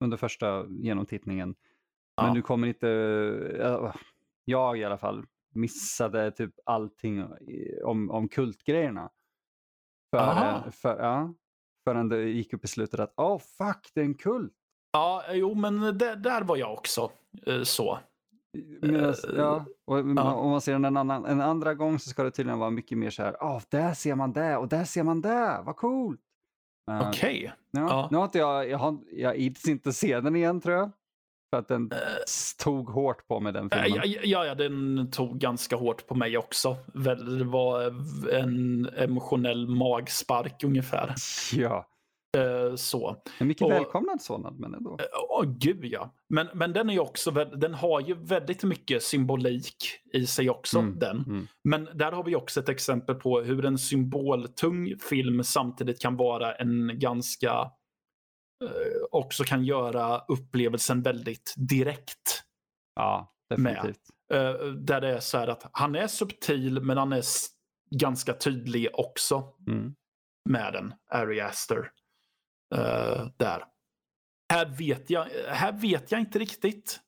under 0.04 0.18
första 0.18 0.66
genomtittningen. 0.70 1.56
Men 2.22 2.28
Ja. 2.28 2.34
du 2.34 2.42
kommer 2.42 2.68
inte, 2.68 2.90
eh, 3.60 3.94
jag 4.46 4.78
i 4.78 4.84
alla 4.84 4.98
fall, 4.98 5.26
missade 5.56 6.32
typ 6.32 6.54
allting 6.66 7.20
i- 7.42 7.82
om, 7.84 8.12
om 8.12 8.28
kultgrejerna. 8.30 9.10
Aha. 10.18 10.62
För, 10.64 10.72
för, 10.72 11.00
ja, 11.04 11.34
förrän 11.84 12.10
det 12.10 12.22
gick 12.30 12.54
upp 12.54 12.64
i 12.66 12.68
slutet 12.68 13.00
att, 13.00 13.14
oh, 13.18 13.38
fuck, 13.40 13.92
det 13.94 14.02
är 14.02 14.06
en 14.06 14.14
kult. 14.18 14.54
ja 14.94 15.24
jo, 15.32 15.54
men 15.54 15.80
det, 15.98 16.16
där 16.16 16.42
var 16.44 16.58
jag 16.58 16.74
också 16.74 17.12
eh, 17.46 17.62
så. 17.64 18.00
Eh, 18.84 19.14
ja, 19.38 19.66
och 19.86 20.00
ja. 20.00 20.34
om 20.34 20.52
man 20.52 20.62
ser 20.62 20.74
den 20.74 20.86
en, 20.86 20.98
annan, 20.98 21.26
en 21.26 21.42
andra 21.42 21.74
gång 21.74 22.00
så 22.00 22.10
ska 22.10 22.24
det 22.24 22.32
tydligen 22.32 22.60
vara 22.60 22.70
mycket 22.70 22.98
mer 22.98 23.10
så 23.10 23.24
här, 23.24 23.38
åh, 23.44 23.62
där 23.70 23.94
ser 23.94 24.16
man 24.16 24.34
det 24.34 24.58
och 24.58 24.68
där 24.68 24.84
ser 24.84 25.04
man 25.04 25.22
det, 25.22 25.62
vad 25.66 25.76
coolt. 25.76 26.22
Eh, 26.92 27.10
Okej. 27.10 27.54
Ja, 27.72 27.80
Ja. 27.80 28.08
Nu 28.12 28.18
har 28.18 28.26
inte 28.26 28.38
jag, 28.38 28.70
jag, 28.70 28.78
har, 28.78 28.98
jag 29.12 29.38
ids 29.38 29.68
inte 29.68 29.94
se 29.94 30.20
den 30.20 30.36
igen 30.36 30.62
tror 30.62 30.76
jag. 30.76 30.92
För 31.50 31.58
att 31.58 31.68
den 31.68 31.92
s- 32.28 32.56
tog 32.58 32.90
hårt 32.90 33.28
på 33.28 33.40
mig 33.40 33.54
den 33.54 33.70
Eh, 33.72 33.82
filmen. 33.84 34.02
Ja, 34.06 34.20
ja, 34.24 34.46
ja, 34.46 34.56
den 34.56 35.12
tog 35.12 35.40
ganska 35.40 35.76
hårt 35.76 36.08
på 36.08 36.16
mig 36.16 36.38
också. 36.38 36.78
Det 36.94 37.44
var 37.44 37.82
en 38.34 38.90
emotionell 38.98 39.68
magspark 39.68 40.64
ungefär. 40.64 41.16
Ja, 41.54 41.86
Eh, 42.38 42.76
Så. 42.76 43.16
en 43.40 43.48
mycket 43.48 43.66
Och- 43.66 43.72
välkomnad 43.72 44.22
sådan 44.22 44.56
men 44.60 44.74
ändå. 44.74 44.98
Åh 45.30 45.44
gud 45.46 45.86
ja. 45.86 46.14
Men, 46.30 46.48
men 46.54 46.74
den 46.74 46.90
är 46.90 46.94
ju 46.94 47.00
också, 47.00 47.32
den 47.32 47.74
har 47.74 48.00
ju 48.02 48.14
väldigt 48.14 48.64
mycket 48.64 49.04
symbolik 49.04 49.76
i 50.14 50.26
sig 50.26 50.50
också. 50.50 50.80
Mm, 50.80 51.00
den. 51.00 51.18
mm. 51.28 51.48
Men 51.64 51.88
där 51.94 52.12
har 52.12 52.24
vi 52.24 52.36
också 52.36 52.60
ett 52.60 52.70
exempel 52.70 53.16
på 53.16 53.42
hur 53.42 53.66
en 53.66 53.78
symboltung 53.78 54.96
film 55.10 55.44
samtidigt 55.44 56.02
kan 56.02 56.18
vara 56.18 56.54
en 56.56 56.92
ganska, 57.00 57.72
också 59.12 59.44
kan 59.44 59.64
göra 59.66 60.20
upplevelsen 60.28 61.02
väldigt 61.02 61.54
direkt. 61.58 62.44
Ja, 62.96 63.34
Med. 63.58 63.74
definitivt. 63.76 64.02
Eh, 64.34 64.54
där 64.68 65.02
det 65.02 65.08
är 65.16 65.20
så 65.20 65.38
här 65.38 65.48
att 65.48 65.70
han 65.74 65.96
är 65.96 66.08
subtil 66.08 66.82
men 66.82 66.98
han 66.98 67.14
är 67.14 67.24
ganska 67.92 68.34
tydlig 68.34 68.88
också 68.94 69.54
Mm. 69.68 69.96
med 70.50 70.74
den, 70.74 70.94
Ari 71.12 71.42
Aster. 71.42 71.92
eh, 72.76 73.28
där. 73.38 73.64
Här 74.54 74.66
vet, 74.66 75.10
jag, 75.10 75.26
här 75.48 75.72
vet 75.72 76.12
jag 76.12 76.22
inte 76.22 76.40
riktigt. 76.40 77.00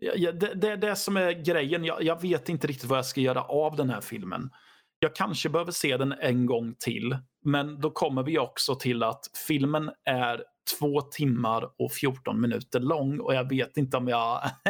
Det, 0.00 0.54
det 0.54 0.68
är 0.68 0.76
det 0.76 0.96
som 0.96 1.16
är 1.16 1.32
grejen. 1.32 1.84
Jag, 1.84 2.02
jag 2.02 2.20
vet 2.22 2.48
inte 2.48 2.66
riktigt 2.66 2.88
vad 2.90 2.98
jag 2.98 3.06
ska 3.06 3.20
göra 3.20 3.42
av 3.42 3.76
den 3.76 3.90
här 3.90 4.00
filmen. 4.00 4.50
jag 4.98 5.14
kanske 5.16 5.48
behöver 5.48 5.72
se 5.72 5.96
den 5.96 6.12
en 6.12 6.46
gång 6.46 6.74
till. 6.78 7.16
Men 7.44 7.80
då 7.80 7.90
kommer 7.90 8.22
vi 8.22 8.38
också 8.38 8.74
till 8.74 9.02
att 9.02 9.20
filmen 9.46 9.90
är 10.04 10.44
två 10.78 11.00
timmar 11.00 11.70
och 11.78 11.92
14 11.92 12.40
minuter 12.40 12.80
lång 12.80 13.20
och 13.20 13.34
jag 13.34 13.48
vet 13.48 13.76
inte 13.76 13.96
om 13.96 14.08
jag... 14.08 14.42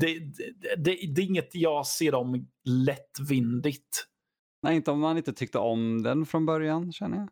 det, 0.00 0.18
det, 0.18 0.52
det, 0.76 1.14
det 1.14 1.20
är 1.20 1.24
inget 1.24 1.54
jag 1.54 1.86
ser 1.86 2.14
om 2.14 2.46
lättvindigt. 2.64 4.06
Nej, 4.62 4.76
inte 4.76 4.90
om 4.90 5.00
man 5.00 5.16
inte 5.16 5.32
tyckte 5.32 5.58
om 5.58 6.02
den 6.02 6.26
från 6.26 6.46
början 6.46 6.92
känner 6.92 7.16
jag. 7.18 7.28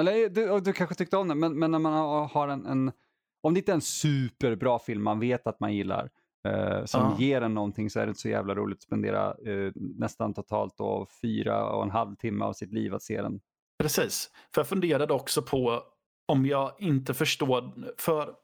Eller 0.00 0.28
du, 0.28 0.60
du 0.60 0.72
kanske 0.72 0.94
tyckte 0.94 1.16
om 1.16 1.28
den, 1.28 1.38
men, 1.38 1.58
men 1.58 1.70
när 1.70 1.78
man 1.78 1.92
har 2.30 2.48
en, 2.48 2.66
en... 2.66 2.92
Om 3.42 3.54
det 3.54 3.60
inte 3.60 3.72
är 3.72 3.74
en 3.74 3.80
superbra 3.80 4.78
film 4.78 5.02
man 5.02 5.20
vet 5.20 5.46
att 5.46 5.60
man 5.60 5.74
gillar, 5.74 6.10
eh, 6.48 6.84
som 6.84 7.00
Ja. 7.00 7.16
ger 7.18 7.42
en 7.42 7.54
någonting 7.54 7.90
så 7.90 8.00
är 8.00 8.06
det 8.06 8.10
inte 8.10 8.20
så 8.20 8.28
jävla 8.28 8.54
roligt 8.54 8.78
att 8.78 8.82
spendera 8.82 9.26
eh, 9.28 9.72
nästan 9.74 10.34
totalt 10.34 10.76
då, 10.76 11.06
fyra 11.22 11.70
och 11.70 11.82
en 11.82 11.90
halv 11.90 12.16
timme 12.16 12.44
av 12.44 12.52
sitt 12.52 12.72
liv 12.72 12.94
att 12.94 13.02
se 13.02 13.22
den. 13.22 13.40
Precis. 13.78 14.30
För 14.54 14.60
jag 14.60 14.68
funderade 14.68 15.14
också 15.14 15.42
på 15.42 15.82
om 16.32 16.46
jag 16.46 16.74
inte 16.78 17.14
förstår... 17.14 17.72
För 18.00 18.34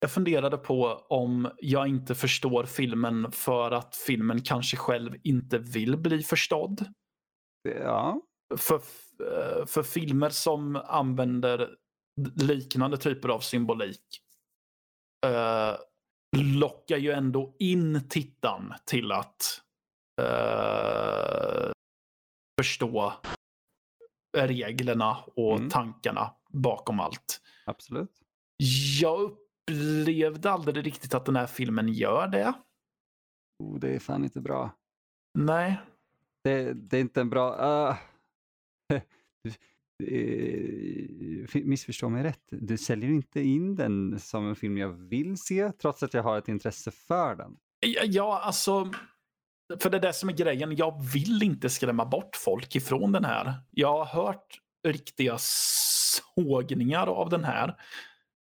jag 0.00 0.10
funderade 0.10 0.58
på 0.58 0.84
om 1.08 1.50
jag 1.58 1.88
inte 1.88 2.14
förstår 2.14 2.64
filmen 2.64 3.32
för 3.32 3.70
att 3.70 3.96
filmen 3.96 4.42
kanske 4.42 4.76
själv 4.76 5.16
inte 5.22 5.58
vill 5.58 5.96
bli 5.96 6.22
förstådd. 6.22 6.84
Ja, 7.68 8.20
För, 8.56 8.74
eh, 8.74 9.66
för 9.66 9.82
filmer 9.82 10.28
som 10.30 10.76
använder 10.76 11.70
liknande 12.36 12.96
typer 12.96 13.28
av 13.28 13.40
symbolik 13.40 14.20
eh, 15.26 15.76
lockar 16.36 16.96
ju 16.96 17.10
ändå 17.10 17.56
in 17.58 18.08
tittaren 18.08 18.74
till 18.86 19.12
att 19.12 19.60
eh, 20.22 21.70
förstå 22.60 23.12
reglerna 24.36 25.16
och 25.36 25.56
Mm. 25.56 25.68
tankarna 25.70 26.30
bakom 26.54 27.00
allt. 27.00 27.40
absolut. 27.66 28.10
Jag 29.00 29.20
upplevde 29.20 30.50
aldrig 30.50 30.86
riktigt 30.86 31.14
att 31.14 31.24
den 31.26 31.36
här 31.36 31.46
filmen 31.46 31.88
gör 31.88 32.28
det. 32.28 32.52
Oh, 33.58 33.78
det 33.78 33.94
är 33.94 33.98
fan 33.98 34.24
inte 34.24 34.40
bra. 34.40 34.70
Nej. 35.38 35.80
Det, 36.44 36.72
det 36.72 36.96
är 36.96 37.00
inte 37.00 37.20
en 37.20 37.30
bra... 37.30 37.98
Uh, 40.02 41.46
missförstå 41.54 42.08
mig 42.08 42.22
rätt. 42.22 42.42
Du 42.50 42.78
säljer 42.78 43.10
inte 43.10 43.40
in 43.40 43.76
den 43.76 44.20
som 44.20 44.48
en 44.48 44.56
film 44.56 44.78
jag 44.78 44.88
vill 44.88 45.38
se 45.38 45.72
trots 45.72 46.02
att 46.02 46.14
jag 46.14 46.22
har 46.22 46.38
ett 46.38 46.48
intresse 46.48 46.90
för 46.90 47.34
den. 47.34 47.56
Ja, 48.04 48.40
alltså. 48.40 48.92
För 49.80 49.90
det 49.90 49.96
är 49.96 50.00
det 50.00 50.12
som 50.12 50.28
är 50.28 50.32
grejen. 50.32 50.76
Jag 50.76 51.02
vill 51.12 51.42
inte 51.42 51.70
skrämma 51.70 52.04
bort 52.04 52.36
folk 52.36 52.76
ifrån 52.76 53.12
den 53.12 53.24
här. 53.24 53.54
Jag 53.70 54.04
har 54.04 54.04
hört 54.04 54.60
riktiga 54.88 55.38
sågningar 56.34 57.06
av 57.06 57.30
den 57.30 57.44
här. 57.44 57.76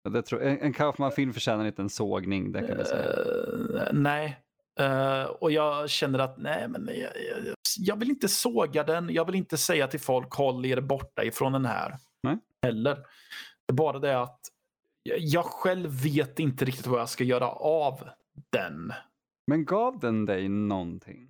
Det 0.10 0.22
tror, 0.22 0.42
en, 0.42 0.60
en 0.60 0.74
Kaufman-film 0.74 1.34
förtjänar 1.34 1.66
inte 1.66 1.82
en 1.82 1.90
sågning, 1.90 2.52
det 2.52 2.68
kan 2.68 2.78
vi 2.78 2.86
säga. 2.86 3.04
Eh, 3.04 3.94
nej. 3.94 4.38
Eh, 4.80 5.24
och 5.24 5.52
jag 5.52 5.90
känner 5.90 6.20
att 6.20 6.38
nej, 6.38 6.68
men 6.68 6.88
jag, 6.88 7.12
jag, 7.46 7.56
jag 7.78 7.96
vill 7.96 8.10
inte 8.10 8.28
såga 8.28 8.84
den. 8.84 9.10
Jag 9.10 9.26
vill 9.26 9.36
inte 9.36 9.58
säga 9.58 9.88
till 9.88 10.00
folk 10.00 10.34
håll 10.34 10.66
er 10.66 10.82
borta 10.82 11.24
ifrån 11.24 11.52
den 11.52 11.66
här. 11.66 11.98
Nej. 12.24 12.38
Heller. 12.62 12.96
Det 12.96 13.72
är 13.72 13.74
bara 13.74 14.00
det 14.00 14.22
att 14.22 14.40
jag, 15.04 15.20
jag 15.20 15.46
själv 15.46 16.04
vet 16.04 16.40
inte 16.40 16.66
riktigt 16.66 16.88
vad 16.88 17.00
jag 17.00 17.10
ska 17.10 17.24
göra 17.24 17.50
av 17.50 18.10
den. 18.50 18.94
Men 19.48 19.66
gav 19.66 20.00
den 20.00 20.26
dig 20.26 20.50
någonting? 20.50 21.28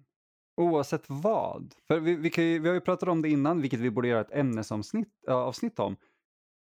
Oavsett 0.62 1.04
vad? 1.08 1.74
För 1.88 2.00
vi, 2.00 2.16
vi, 2.16 2.32
ju, 2.38 2.60
vi 2.60 2.68
har 2.68 2.76
ju 2.76 2.82
pratat 2.82 3.10
om 3.10 3.22
det 3.22 3.30
innan, 3.30 3.62
vilket 3.62 3.80
vi 3.80 3.92
borde 3.92 4.08
göra 4.08 4.22
ett 4.22 4.36
ämnesavsnitt 4.36 5.10
äh, 5.28 5.36
avsnitt 5.36 5.80
om. 5.80 5.96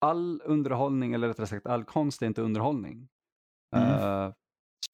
All 0.01 0.43
underhållning, 0.45 1.15
eller 1.15 1.29
rättare 1.29 1.47
sagt 1.47 1.67
all 1.67 1.85
konst 1.85 2.23
är 2.23 2.27
inte 2.27 2.43
underhållning. 2.43 3.09
Mm. 3.77 3.89
Eh, 3.89 4.33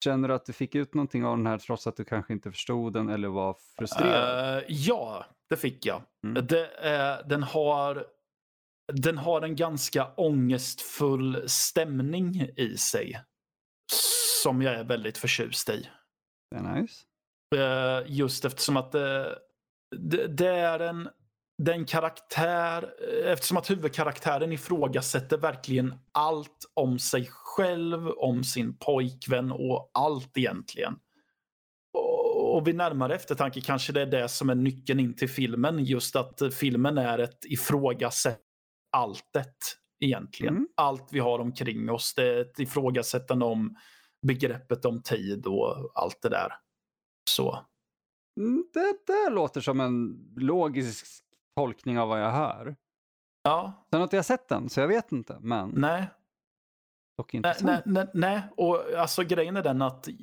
känner 0.03 0.27
du 0.27 0.33
att 0.33 0.45
du 0.45 0.53
fick 0.53 0.75
ut 0.75 0.93
någonting 0.93 1.25
av 1.25 1.37
den 1.37 1.47
här 1.47 1.57
trots 1.57 1.87
att 1.87 1.97
du 1.97 2.05
kanske 2.05 2.33
inte 2.33 2.51
förstod 2.51 2.93
den 2.93 3.09
eller 3.09 3.27
var 3.27 3.57
frustrerad? 3.77 4.57
Eh, 4.57 4.63
ja, 4.67 5.25
det 5.49 5.57
fick 5.57 5.85
jag. 5.85 6.01
Mm. 6.25 6.47
Det, 6.47 6.67
är- 6.67 7.23
den, 7.23 7.43
har, 7.43 8.05
den 8.93 9.17
har 9.17 9.41
en 9.41 9.55
ganska 9.55 10.07
ångestfull 10.17 11.43
stämning 11.49 12.41
i 12.57 12.77
sig. 12.77 13.21
Som 14.43 14.61
jag 14.61 14.73
är 14.73 14.83
väldigt 14.83 15.17
förtjust 15.17 15.69
i. 15.69 15.89
Det 16.51 16.57
är 16.57 16.81
nice. 16.81 17.03
Just 18.07 18.45
eftersom 18.45 18.77
att 18.77 18.91
det, 18.91 19.37
det 20.27 20.47
är 20.49 20.79
en 20.79 21.09
den 21.57 21.85
karaktär, 21.85 22.93
eftersom 23.25 23.57
att 23.57 23.69
huvudkaraktären 23.69 24.51
ifrågasätter 24.51 25.37
verkligen 25.37 25.95
allt 26.11 26.71
om 26.73 26.99
sig 26.99 27.29
själv, 27.31 28.09
om 28.09 28.43
sin 28.43 28.77
pojkvän 28.77 29.51
och 29.51 29.91
allt 29.93 30.37
egentligen. 30.37 30.93
Och, 31.93 32.55
och 32.55 32.67
vid 32.67 32.75
närmare 32.75 33.15
eftertanke 33.15 33.61
kanske 33.61 33.93
det 33.93 34.01
är 34.01 34.05
det 34.05 34.29
som 34.29 34.49
är 34.49 34.55
nyckeln 34.55 34.99
in 34.99 35.15
till 35.15 35.29
filmen. 35.29 35.85
Just 35.85 36.15
att 36.15 36.41
eh, 36.41 36.49
filmen 36.49 36.97
är 36.97 37.19
ett 37.19 37.45
ifrågasätt 37.45 38.41
alltet 38.91 39.55
egentligen. 39.99 40.53
Mm. 40.53 40.67
Allt 40.75 41.07
vi 41.11 41.19
har 41.19 41.39
omkring 41.39 41.89
oss. 41.89 42.13
Det 42.15 42.23
är 42.23 42.41
ett 42.41 42.59
ifrågasättande 42.59 43.45
om 43.45 43.75
begreppet 44.27 44.85
om 44.85 45.01
tid 45.03 45.45
och 45.45 45.91
allt 45.95 46.21
det 46.21 46.29
där. 46.29 46.53
Så. 47.29 47.65
Mm, 48.39 48.63
Det, 48.73 48.95
det 49.07 49.29
låter 49.29 49.61
som 49.61 49.79
en 49.79 50.15
logisk 50.35 51.05
tolkning 51.57 51.99
av 51.99 52.07
vad 52.07 52.21
jag 52.21 52.31
hör. 52.31 52.75
Ja, 53.43 53.87
Sen 53.89 53.99
har 53.99 54.03
inte 54.03 54.15
jag 54.15 54.25
sett 54.25 54.47
den, 54.47 54.69
så 54.69 54.79
jag 54.79 54.87
vet 54.87 55.11
inte. 55.11 55.37
Men 55.41 55.69
nej. 55.69 56.07
dock 57.17 57.33
intressant. 57.33 57.65
nej, 57.65 57.81
nej, 57.85 58.07
nej. 58.13 58.41
Och 58.57 58.93
alltså 58.97 59.23
grejen 59.23 59.57
är 59.57 59.63
den 59.63 59.81
att 59.81 60.07
eh, 60.07 60.13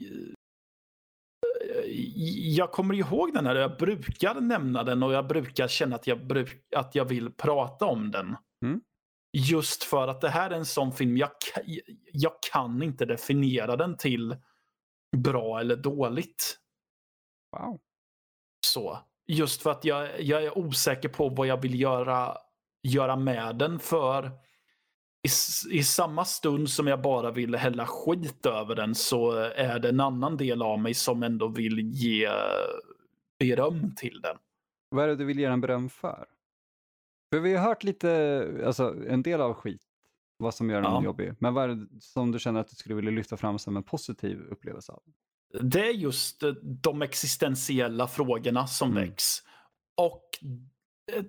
jag 2.56 2.72
kommer 2.72 2.94
ihåg 2.94 3.32
den 3.32 3.46
här. 3.46 3.54
Jag 3.54 3.76
brukar 3.76 4.40
nämna 4.40 4.82
den 4.82 5.02
och 5.02 5.12
jag 5.12 5.26
brukar 5.26 5.68
känna 5.68 5.96
att 5.96 6.06
jag, 6.06 6.26
bruk, 6.26 6.74
att 6.76 6.94
jag 6.94 7.04
vill 7.04 7.32
prata 7.32 7.86
om 7.86 8.10
den. 8.10 8.36
Mm. 8.64 8.80
Just 9.32 9.84
för 9.84 10.08
att 10.08 10.20
det 10.20 10.30
här 10.30 10.50
är 10.50 10.54
en 10.54 10.66
sån 10.66 10.92
film, 10.92 11.16
jag, 11.16 11.30
jag 12.12 12.32
kan 12.52 12.82
inte 12.82 13.04
definiera 13.04 13.76
den 13.76 13.96
till 13.96 14.36
bra 15.16 15.60
eller 15.60 15.76
dåligt. 15.76 16.58
Wow. 17.56 17.80
Så. 18.66 18.98
Just 19.26 19.62
för 19.62 19.70
att 19.70 19.84
jag, 19.84 20.20
jag 20.22 20.44
är 20.44 20.58
osäker 20.58 21.08
på 21.08 21.28
vad 21.28 21.46
jag 21.46 21.62
vill 21.62 21.80
göra, 21.80 22.36
göra 22.82 23.16
med 23.16 23.56
den. 23.56 23.78
För 23.78 24.26
i, 25.22 25.28
i 25.78 25.82
samma 25.82 26.24
stund 26.24 26.70
som 26.70 26.86
jag 26.86 27.02
bara 27.02 27.30
vill 27.30 27.54
hälla 27.54 27.86
skit 27.86 28.46
över 28.46 28.74
den 28.74 28.94
så 28.94 29.30
är 29.40 29.78
det 29.78 29.88
en 29.88 30.00
annan 30.00 30.36
del 30.36 30.62
av 30.62 30.78
mig 30.78 30.94
som 30.94 31.22
ändå 31.22 31.48
vill 31.48 31.78
ge 31.80 32.28
beröm 33.38 33.94
till 33.96 34.20
den. 34.20 34.36
Vad 34.88 35.04
är 35.04 35.08
det 35.08 35.16
du 35.16 35.24
vill 35.24 35.38
ge 35.38 35.48
den 35.48 35.60
beröm 35.60 35.88
för? 35.88 36.26
För 37.32 37.40
vi 37.40 37.56
har 37.56 37.64
hört 37.68 37.84
lite, 37.84 38.62
alltså 38.66 38.94
en 39.08 39.22
del 39.22 39.40
av 39.40 39.54
skit, 39.54 39.82
vad 40.36 40.54
som 40.54 40.70
gör 40.70 40.82
den 40.82 40.92
Ja. 40.92 41.04
jobbig. 41.04 41.34
Men 41.38 41.54
vad 41.54 41.64
är 41.64 41.68
det 41.68 41.86
som 42.00 42.32
du 42.32 42.38
känner 42.38 42.60
att 42.60 42.68
du 42.68 42.76
skulle 42.76 42.94
vilja 42.94 43.10
lyfta 43.10 43.36
fram 43.36 43.58
som 43.58 43.76
en 43.76 43.82
positiv 43.82 44.40
upplevelse 44.50 44.92
av? 44.92 45.02
Det 45.60 45.88
är 45.88 45.92
just 45.92 46.42
eh, 46.42 46.50
de 46.82 47.02
existentiella 47.02 48.06
frågorna 48.08 48.66
som 48.66 48.90
Mm. 48.90 49.02
väcks. 49.08 49.38
Och 49.96 50.22
eh, 51.12 51.24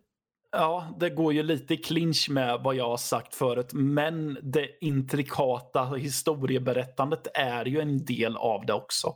ja, 0.52 0.96
det 1.00 1.10
går 1.10 1.34
ju 1.34 1.44
lite 1.44 1.74
i 1.74 1.78
clinch 1.78 2.28
med 2.30 2.60
vad 2.64 2.76
jag 2.76 2.90
har 2.90 2.98
sagt 2.98 3.36
förut. 3.36 3.74
Men 3.74 4.38
det 4.42 4.70
intrikata 4.86 5.86
historieberättandet 5.96 7.28
är 7.34 7.66
ju 7.66 7.80
en 7.80 8.06
del 8.06 8.38
av 8.38 8.66
det 8.66 8.74
också. 8.74 9.16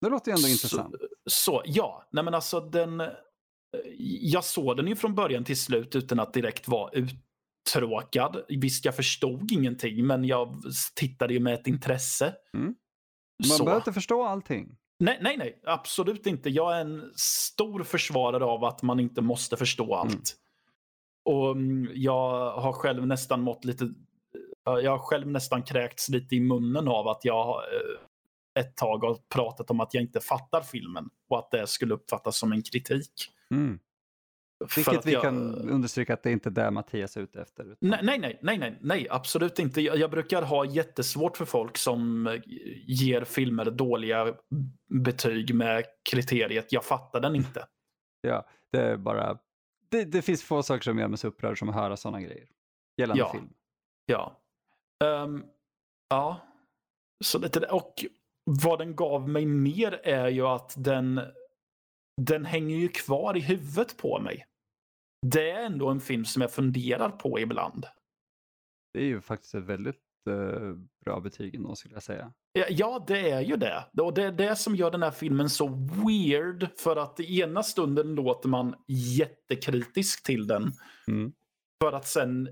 Det 0.00 0.08
låter 0.08 0.30
ju 0.30 0.34
ändå 0.34 0.42
Så- 0.46 0.48
intressant. 0.52 0.94
Så 1.30 1.62
ja, 1.64 2.08
nej 2.12 2.24
men 2.24 2.34
alltså 2.34 2.60
den... 2.60 3.00
eh, 3.00 3.08
Jag 4.20 4.44
såg 4.44 4.76
den 4.76 4.86
ju 4.86 4.96
från 4.96 5.14
början 5.14 5.44
till 5.44 5.60
slut 5.60 5.96
utan 5.96 6.20
att 6.20 6.32
direkt 6.32 6.68
vara 6.68 6.90
uttråkad. 6.92 8.44
Visst, 8.48 8.84
jag 8.84 8.96
förstod 8.96 9.52
ingenting, 9.52 10.06
men 10.06 10.24
jag 10.24 10.54
tittade 10.94 11.34
ju 11.34 11.40
med 11.40 11.54
ett 11.54 11.66
intresse. 11.66 12.34
Mm. 12.54 12.74
Man 13.38 13.56
Så. 13.58 13.64
behöver 13.64 13.80
inte 13.80 13.92
förstå 13.92 14.24
allting. 14.24 14.76
Nej, 14.98 15.18
nej, 15.20 15.36
nej, 15.36 15.60
absolut 15.64 16.26
inte. 16.26 16.50
Jag 16.50 16.76
är 16.76 16.80
en 16.80 17.12
stor 17.16 17.82
försvarare 17.82 18.44
av 18.44 18.64
att 18.64 18.82
man 18.82 19.00
inte 19.00 19.20
måste 19.20 19.56
förstå 19.56 19.94
allt. 19.94 20.10
Mm. 20.12 20.22
Och 21.24 21.50
mm, 21.50 21.90
jag 21.94 22.50
har 22.60 22.72
själv 22.72 23.06
nästan 23.06 23.40
mått 23.42 23.64
lite... 23.64 23.84
eh, 24.68 24.72
Jag 24.74 24.90
har 24.90 24.98
själv 24.98 25.26
nästan 25.26 25.62
kräkts 25.62 26.08
lite 26.08 26.34
i 26.36 26.40
munnen 26.40 26.88
av 26.88 27.08
att 27.08 27.24
jag 27.24 27.48
eh, 27.48 28.62
ett 28.62 28.76
tag 28.76 29.04
har 29.04 29.18
pratat 29.34 29.70
om 29.70 29.80
att 29.80 29.94
jag 29.94 30.02
inte 30.02 30.20
fattar 30.20 30.60
filmen 30.60 31.08
och 31.28 31.38
att 31.38 31.50
det 31.50 31.66
skulle 31.66 31.94
uppfattas 31.94 32.38
som 32.38 32.52
en 32.52 32.62
kritik. 32.62 33.12
Mm. 33.50 33.78
Vilket 34.76 35.06
vi 35.06 35.12
jag- 35.12 35.22
kan 35.22 35.54
understryka 35.70 36.14
att 36.14 36.22
det 36.22 36.32
inte 36.32 36.48
är 36.48 36.50
det 36.50 36.70
Mattias 36.70 37.16
är 37.16 37.20
ute 37.20 37.40
efter. 37.42 37.62
utan- 37.72 37.88
Nej, 37.90 38.00
nej, 38.02 38.38
nej, 38.42 38.58
nej, 38.58 38.78
nej, 38.80 39.06
absolut 39.10 39.58
inte. 39.58 39.80
Jag, 39.80 39.96
jag 39.96 40.10
brukar 40.10 40.42
ha 40.42 40.64
jättesvårt 40.64 41.36
för 41.36 41.44
folk 41.44 41.76
som 41.78 42.26
eh, 42.26 42.40
ger 42.86 43.24
filmer 43.24 43.64
dåliga 43.64 44.34
betyg 44.90 45.54
med 45.54 45.84
kriteriet 46.10 46.72
jag 46.72 46.84
fattar 46.84 47.20
den 47.20 47.34
inte. 47.36 47.66
Ja, 48.20 48.46
det 48.72 48.80
är 48.82 48.96
bara 48.96 49.38
det, 49.88 50.04
det 50.04 50.22
finns 50.22 50.42
få 50.42 50.62
saker 50.62 50.82
som 50.82 50.98
gör 50.98 51.08
mig 51.08 51.18
så 51.18 51.28
upprörd 51.28 51.58
som 51.58 51.68
att 51.68 51.74
höra 51.74 51.96
sådana 51.96 52.20
grejer. 52.20 52.46
Gällande 52.96 53.20
Ja. 53.22 53.32
film. 53.32 53.48
Ja. 54.06 54.40
Ehm, 55.04 55.44
ja. 56.08 56.40
Så 57.24 57.38
lite 57.38 57.60
det. 57.60 57.66
Och 57.66 57.94
vad 58.44 58.78
den 58.78 58.96
gav 58.96 59.28
mig 59.28 59.46
mer 59.46 60.00
är 60.04 60.28
ju 60.28 60.46
att 60.46 60.74
den, 60.76 61.20
den 62.20 62.44
hänger 62.44 62.76
ju 62.76 62.88
kvar 62.88 63.36
i 63.36 63.40
huvudet 63.40 63.96
på 63.96 64.20
mig. 64.20 64.46
Det 65.26 65.50
är 65.50 65.64
ändå 65.64 65.88
en 65.88 66.00
film 66.00 66.24
som 66.24 66.42
jag 66.42 66.52
funderar 66.52 67.10
på 67.10 67.40
ibland. 67.40 67.86
Det 68.92 69.00
är 69.00 69.06
ju 69.06 69.20
faktiskt 69.20 69.54
ett 69.54 69.64
väldigt 69.64 70.02
eh, 70.30 70.74
bra 71.04 71.20
betyg 71.20 71.54
ändå 71.54 71.74
skulle 71.74 71.94
jag 71.94 72.02
säga. 72.02 72.32
Ja, 72.52 72.64
Ja, 72.68 73.04
det 73.06 73.30
är 73.30 73.40
ju 73.40 73.56
det. 73.56 73.84
Och 74.02 74.14
det 74.14 74.22
är 74.22 74.32
det 74.32 74.56
som 74.56 74.76
gör 74.76 74.90
den 74.90 75.02
här 75.02 75.10
filmen 75.10 75.50
så 75.50 75.68
weird. 76.06 76.68
För 76.78 76.96
att 76.96 77.20
i 77.20 77.40
ena 77.40 77.62
stunden 77.62 78.14
låter 78.14 78.48
man 78.48 78.74
jättekritisk 79.18 80.22
till 80.22 80.46
den. 80.46 80.72
Mm. 81.08 81.32
För 81.82 81.92
att 81.92 82.06
sen 82.06 82.48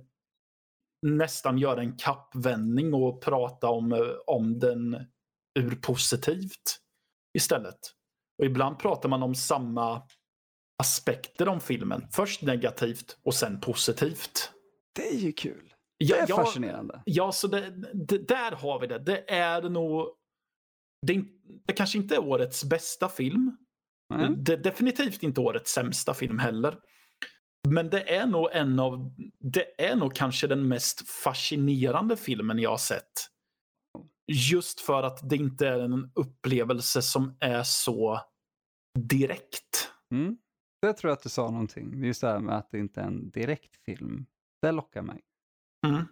nästan 1.07 1.59
göra 1.59 1.81
en 1.81 1.97
kappvändning 1.97 2.95
och 2.95 3.23
prata 3.23 3.69
om, 3.69 3.93
eh, 3.93 4.01
om 4.27 4.59
den 4.59 5.07
ur 5.59 5.77
positivt 5.77 6.81
istället. 7.39 7.79
Och 8.39 8.45
ibland 8.45 8.79
pratar 8.79 9.09
man 9.09 9.23
om 9.23 9.35
samma 9.35 10.03
aspekter 10.79 11.49
om 11.49 11.61
filmen. 11.61 12.07
Först 12.13 12.43
negativt 12.43 13.19
och 13.23 13.35
sen 13.35 13.61
positivt. 13.61 14.51
Det 14.95 15.09
är 15.09 15.19
ju 15.19 15.33
kul. 15.33 15.73
Det 15.99 16.13
är 16.13 16.27
ja, 16.29 16.37
fascinerande. 16.37 17.03
Ja, 17.05 17.33
så 17.33 17.49
det, 17.49 17.71
det, 17.95 18.29
där 18.29 18.53
har 18.53 18.81
vi 18.81 18.87
det. 18.87 18.99
Det 18.99 19.31
är 19.31 19.63
nog... 19.63 20.09
Det, 21.07 21.25
det 21.67 21.73
kanske 21.73 21.99
inte 21.99 22.15
är 22.15 22.25
årets 22.25 22.65
bästa 22.65 23.09
film. 23.09 23.57
Nej. 24.15 24.35
Det 24.39 24.53
är 24.53 24.57
definitivt 24.57 25.23
inte 25.23 25.41
årets 25.41 25.73
sämsta 25.73 26.15
film 26.15 26.39
heller. 26.39 26.79
Men 27.69 27.91
det 27.91 28.15
är 28.15 28.27
nog 28.27 28.49
en 28.53 28.79
av... 28.79 29.15
Det 29.41 29.85
är 29.85 29.97
nog 29.97 30.15
kanske 30.15 30.47
den 30.47 30.69
mest 30.69 31.09
fascinerande 31.09 32.17
filmen 32.17 32.59
jag 32.59 32.71
har 32.71 32.79
sett. 32.79 33.13
Just 34.33 34.81
för 34.81 35.03
att 35.03 35.29
det 35.31 35.37
inte 35.37 35.69
är 35.69 35.79
en 35.79 36.11
upplevelse 36.15 37.03
som 37.03 37.37
är 37.41 37.63
så 37.63 38.21
direkt. 38.99 39.91
Mm. 40.13 40.37
Det 40.87 40.93
tror 40.93 41.09
jag 41.11 41.17
att 41.17 41.23
du 41.23 41.29
sa 41.29 41.51
någonting. 41.51 42.05
Just 42.05 42.21
det 42.21 42.27
här 42.27 42.41
med 42.41 42.57
att 42.57 42.71
det 42.71 42.79
inte 42.79 43.01
är 43.01 43.05
en 43.05 43.31
direkt 43.31 43.77
film. 43.77 44.27
Det 44.63 44.73
lockar 44.73 45.03
mig. 45.03 45.21
Mm. 45.87 46.05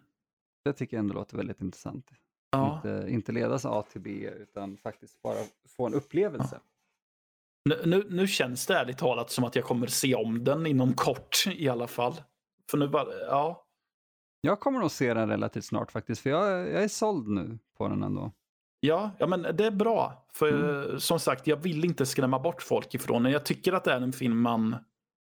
Det 0.64 0.72
tycker 0.72 0.96
jag 0.96 1.00
ändå 1.02 1.14
låter 1.14 1.36
väldigt 1.36 1.60
intressant. 1.60 2.10
Ja. 2.50 2.76
Inte, 2.76 3.06
inte 3.10 3.32
ledas 3.32 3.64
A 3.64 3.84
till 3.92 4.00
B 4.00 4.30
utan 4.36 4.76
faktiskt 4.76 5.22
bara 5.22 5.38
få 5.68 5.86
en 5.86 5.94
upplevelse. 5.94 6.60
Nu, 7.64 7.82
nu, 7.86 8.06
nu 8.10 8.26
känns 8.26 8.66
det 8.66 8.78
ärligt 8.78 8.98
talat 8.98 9.30
som 9.30 9.44
att 9.44 9.56
jag 9.56 9.64
kommer 9.64 9.86
se 9.86 10.14
om 10.14 10.44
den 10.44 10.66
inom 10.66 10.94
kort 10.94 11.44
i 11.46 11.68
alla 11.68 11.86
fall. 11.86 12.22
För 12.70 12.78
nu 12.78 12.88
bara, 12.88 13.14
ja. 13.14 13.66
Jag 14.40 14.60
kommer 14.60 14.80
nog 14.80 14.90
se 14.90 15.14
den 15.14 15.28
relativt 15.28 15.64
snart 15.64 15.92
faktiskt, 15.92 16.22
för 16.22 16.30
jag, 16.30 16.50
jag 16.60 16.84
är 16.84 16.88
såld 16.88 17.28
nu 17.28 17.58
på 17.76 17.88
den 17.88 18.02
ändå. 18.02 18.32
Ja, 18.86 19.10
ja, 19.18 19.26
men 19.26 19.42
det 19.42 19.64
är 19.66 19.70
bra. 19.70 20.26
För 20.32 20.48
Mm. 20.52 20.90
eh, 20.92 20.98
som 20.98 21.20
sagt, 21.20 21.46
jag 21.46 21.56
vill 21.56 21.84
inte 21.84 22.06
skrämma 22.06 22.38
bort 22.38 22.62
folk 22.62 22.94
ifrån 22.94 23.22
den. 23.22 23.32
Jag 23.32 23.44
tycker 23.44 23.72
att 23.72 23.84
det 23.84 23.92
är 23.92 24.00
en 24.00 24.12
film 24.12 24.40
man, 24.40 24.76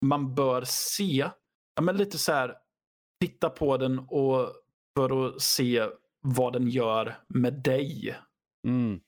man 0.07 0.35
bör 0.35 0.63
se. 0.67 1.31
Ja, 1.75 1.83
men 1.83 1.97
lite 1.97 2.19
så 2.19 2.33
här, 2.33 2.55
titta 3.25 3.51
på 3.51 3.77
den 3.77 3.99
och 3.99 4.53
för 4.97 5.27
att 5.27 5.43
se 5.43 5.87
vad 6.21 6.53
den 6.53 6.69
gör 6.69 7.17
med 7.29 7.53
dig. 7.63 8.17
Mm. 8.67 9.01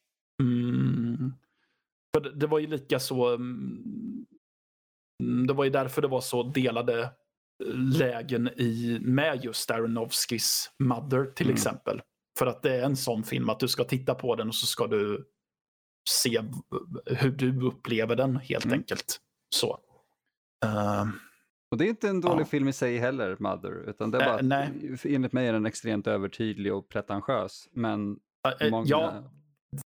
Mm. 0.42 1.33
För 2.14 2.20
det, 2.20 2.33
det 2.35 2.46
var 2.46 2.59
ju 2.59 2.66
lika 2.66 2.98
så. 3.00 3.35
mm, 3.35 4.26
Det 5.46 5.53
var 5.53 5.64
ju 5.64 5.70
därför 5.70 6.03
det 6.03 6.09
var 6.09 6.20
så 6.20 6.42
delade 6.42 7.11
lägen 7.98 8.48
i, 8.57 8.98
med 9.00 9.44
just 9.44 9.70
Aronofskys 9.70 10.70
Mother 10.79 11.24
till 11.24 11.46
Mm. 11.46 11.55
exempel. 11.55 12.03
För 12.40 12.46
att 12.46 12.62
det 12.62 12.76
är 12.76 12.83
en 12.83 12.96
sån 12.96 13.22
film 13.24 13.50
att 13.50 13.61
du 13.61 13.68
ska 13.68 13.85
titta 13.85 14.14
på 14.14 14.37
den 14.37 14.48
och 14.48 14.55
så 14.55 14.66
ska 14.66 14.87
du 14.87 15.29
se 16.11 16.42
hur 17.07 17.31
du 17.31 17.66
upplever 17.66 18.16
den 18.16 18.37
helt 18.37 18.64
Mm. 18.64 18.79
enkelt. 18.79 19.20
Så. 19.55 19.79
Ehm, 20.66 21.12
Och 21.70 21.79
det 21.79 21.85
är 21.85 21.88
inte 21.88 22.09
en 22.09 22.20
dålig 22.20 22.40
Ja. 22.42 22.46
film 22.46 22.68
i 22.68 22.72
sig 22.72 22.98
heller, 22.98 23.37
Mother, 23.40 23.88
utan 23.90 24.11
det 24.11 24.18
är 24.18 24.26
bara 24.26 24.42
nej. 24.42 24.70
enligt 25.05 25.33
mig 25.33 25.46
är 25.48 25.53
den 25.53 25.66
extremt 25.66 26.07
övertydlig 26.07 26.74
och 26.74 26.88
pretentiös. 26.88 27.68
Men 27.72 28.16
eh, 28.61 28.70
många, 28.70 28.85
Ja, 28.88 29.33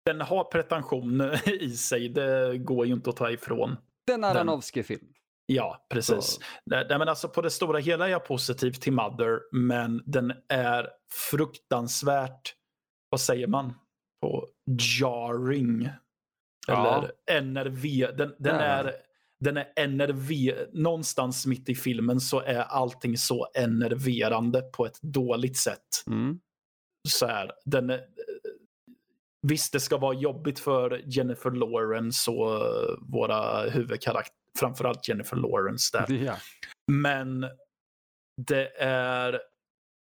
den 0.04 0.20
har 0.20 0.44
pretension 0.44 1.20
i 1.46 1.70
sig. 1.70 2.08
Det 2.08 2.58
går 2.58 2.86
ju 2.86 2.92
inte 2.92 3.10
att 3.10 3.16
ta 3.16 3.30
ifrån. 3.30 3.76
den 4.06 4.24
Aronofsky-film. 4.24 5.06
Ja, 5.46 5.86
precis. 5.90 6.24
Så- 6.24 6.40
Nej, 6.66 6.86
nej, 6.88 6.98
men 6.98 7.08
alltså 7.08 7.28
på 7.28 7.42
det 7.42 7.50
stora 7.50 7.78
hela 7.78 8.06
är 8.06 8.10
jag 8.10 8.24
positiv 8.24 8.72
till 8.72 8.92
Mother, 8.92 9.40
men 9.52 10.02
den 10.06 10.32
är 10.48 10.88
fruktansvärt, 11.30 12.54
vad 13.10 13.20
säger 13.20 13.46
man, 13.46 13.74
på 14.20 14.48
jarring. 15.00 15.88
Ja. 16.66 16.98
Eller 17.26 17.40
NRV. 17.40 18.16
Den, 18.16 18.34
den, 18.38 18.56
Ja. 18.56 18.60
är, 18.60 18.92
den 19.40 19.56
är 19.56 19.86
NRV. 19.86 20.54
Någonstans 20.72 21.46
mitt 21.46 21.68
i 21.68 21.74
filmen 21.74 22.20
så 22.20 22.40
är 22.40 22.60
allting 22.60 23.18
så 23.18 23.46
enerverande 23.54 24.62
på 24.62 24.86
ett 24.86 25.02
dåligt 25.02 25.56
sätt. 25.56 25.88
Mm. 26.06 26.40
Så 27.08 27.26
här, 27.26 27.52
den 27.64 27.90
är, 27.90 28.00
Visst, 29.46 29.72
det 29.72 29.80
ska 29.80 29.96
vara 29.96 30.14
jobbigt 30.14 30.58
för 30.58 31.02
Jennifer 31.04 31.50
Lawrence 31.50 32.30
och 32.30 32.54
eh, 32.54 32.96
våra 33.00 33.70
huvudkaraktärer. 33.70 34.34
Framförallt 34.58 35.08
Jennifer 35.08 35.36
Lawrence 35.36 35.98
där. 35.98 36.14
Ja. 36.14 36.36
Men 36.92 37.46
det 38.46 38.68
är 38.82 39.40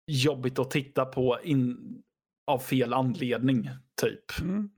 jobbigt 0.09 0.59
att 0.59 0.71
titta 0.71 1.05
på 1.05 1.37
in, 1.43 1.77
av 2.47 2.59
fel 2.59 2.93
anledning, 2.93 3.69
typ. 4.01 4.41
Mm. 4.41 4.69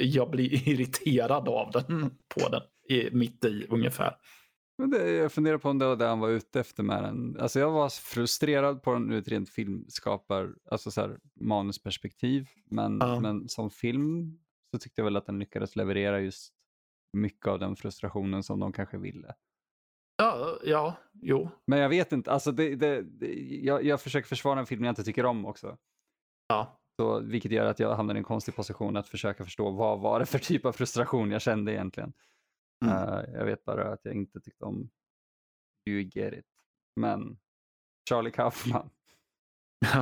Jag 0.00 0.30
blir 0.30 0.68
irriterad 0.68 1.48
av 1.48 1.70
den, 1.70 2.10
på 2.34 2.48
den, 2.48 2.62
i, 2.88 3.10
mitt 3.12 3.44
i 3.44 3.66
ungefär. 3.68 4.14
Men 4.78 4.90
det, 4.90 5.10
jag 5.10 5.32
funderar 5.32 5.58
på 5.58 5.68
om 5.70 5.78
det 5.78 5.86
var 5.86 5.96
det 5.96 6.06
han 6.06 6.20
var 6.20 6.28
ute 6.28 6.60
efter 6.60 6.82
med 6.82 7.02
den. 7.02 7.36
Alltså 7.40 7.60
jag 7.60 7.70
var 7.70 7.88
frustrerad 7.88 8.82
på 8.82 8.92
den 8.92 9.12
ur 9.12 9.18
ett 9.18 9.28
rent 9.28 9.50
filmskapar, 9.50 10.54
alltså 10.70 10.90
så 10.90 11.00
här, 11.00 11.18
manusperspektiv. 11.40 12.48
Men, 12.70 12.98
Ja. 13.00 13.20
men 13.20 13.48
som 13.48 13.70
film 13.70 14.38
så 14.70 14.78
tyckte 14.78 15.00
jag 15.00 15.04
väl 15.04 15.16
att 15.16 15.26
den 15.26 15.38
lyckades 15.38 15.76
leverera 15.76 16.20
just 16.20 16.52
mycket 17.12 17.46
av 17.46 17.58
den 17.58 17.76
frustrationen 17.76 18.42
som 18.42 18.60
de 18.60 18.72
kanske 18.72 18.98
ville. 18.98 19.34
Ja, 20.22 20.58
ja, 20.64 20.94
jo. 21.12 21.50
Men 21.66 21.78
jag 21.78 21.88
vet 21.88 22.12
inte, 22.12 22.32
alltså 22.32 22.52
det, 22.52 22.76
det, 22.76 23.02
det, 23.02 23.34
jag, 23.62 23.84
jag 23.84 24.00
försöker 24.00 24.28
försvara 24.28 24.60
en 24.60 24.66
film 24.66 24.84
jag 24.84 24.92
inte 24.92 25.04
tycker 25.04 25.26
om 25.26 25.46
också. 25.46 25.76
Ja. 26.48 26.80
Så, 26.96 27.20
vilket 27.20 27.52
gör 27.52 27.66
att 27.66 27.78
jag 27.78 27.94
hamnar 27.94 28.14
i 28.14 28.18
en 28.18 28.24
konstig 28.24 28.56
position 28.56 28.96
att 28.96 29.08
försöka 29.08 29.44
förstå 29.44 29.70
vad 29.70 30.00
var 30.00 30.20
det 30.20 30.26
för 30.26 30.38
typ 30.38 30.64
av 30.64 30.72
frustration 30.72 31.30
jag 31.30 31.42
kände 31.42 31.72
egentligen. 31.72 32.12
Mm. 32.84 32.96
Eh, 32.96 33.24
jag 33.32 33.44
vet 33.44 33.64
bara 33.64 33.92
att 33.92 34.00
jag 34.02 34.14
inte 34.14 34.40
tyckte 34.40 34.64
om 34.64 34.90
You 35.88 36.00
Get 36.00 36.34
It. 36.34 36.46
Men 36.96 37.38
Charlie 38.08 38.30
Kaufman. 38.30 38.90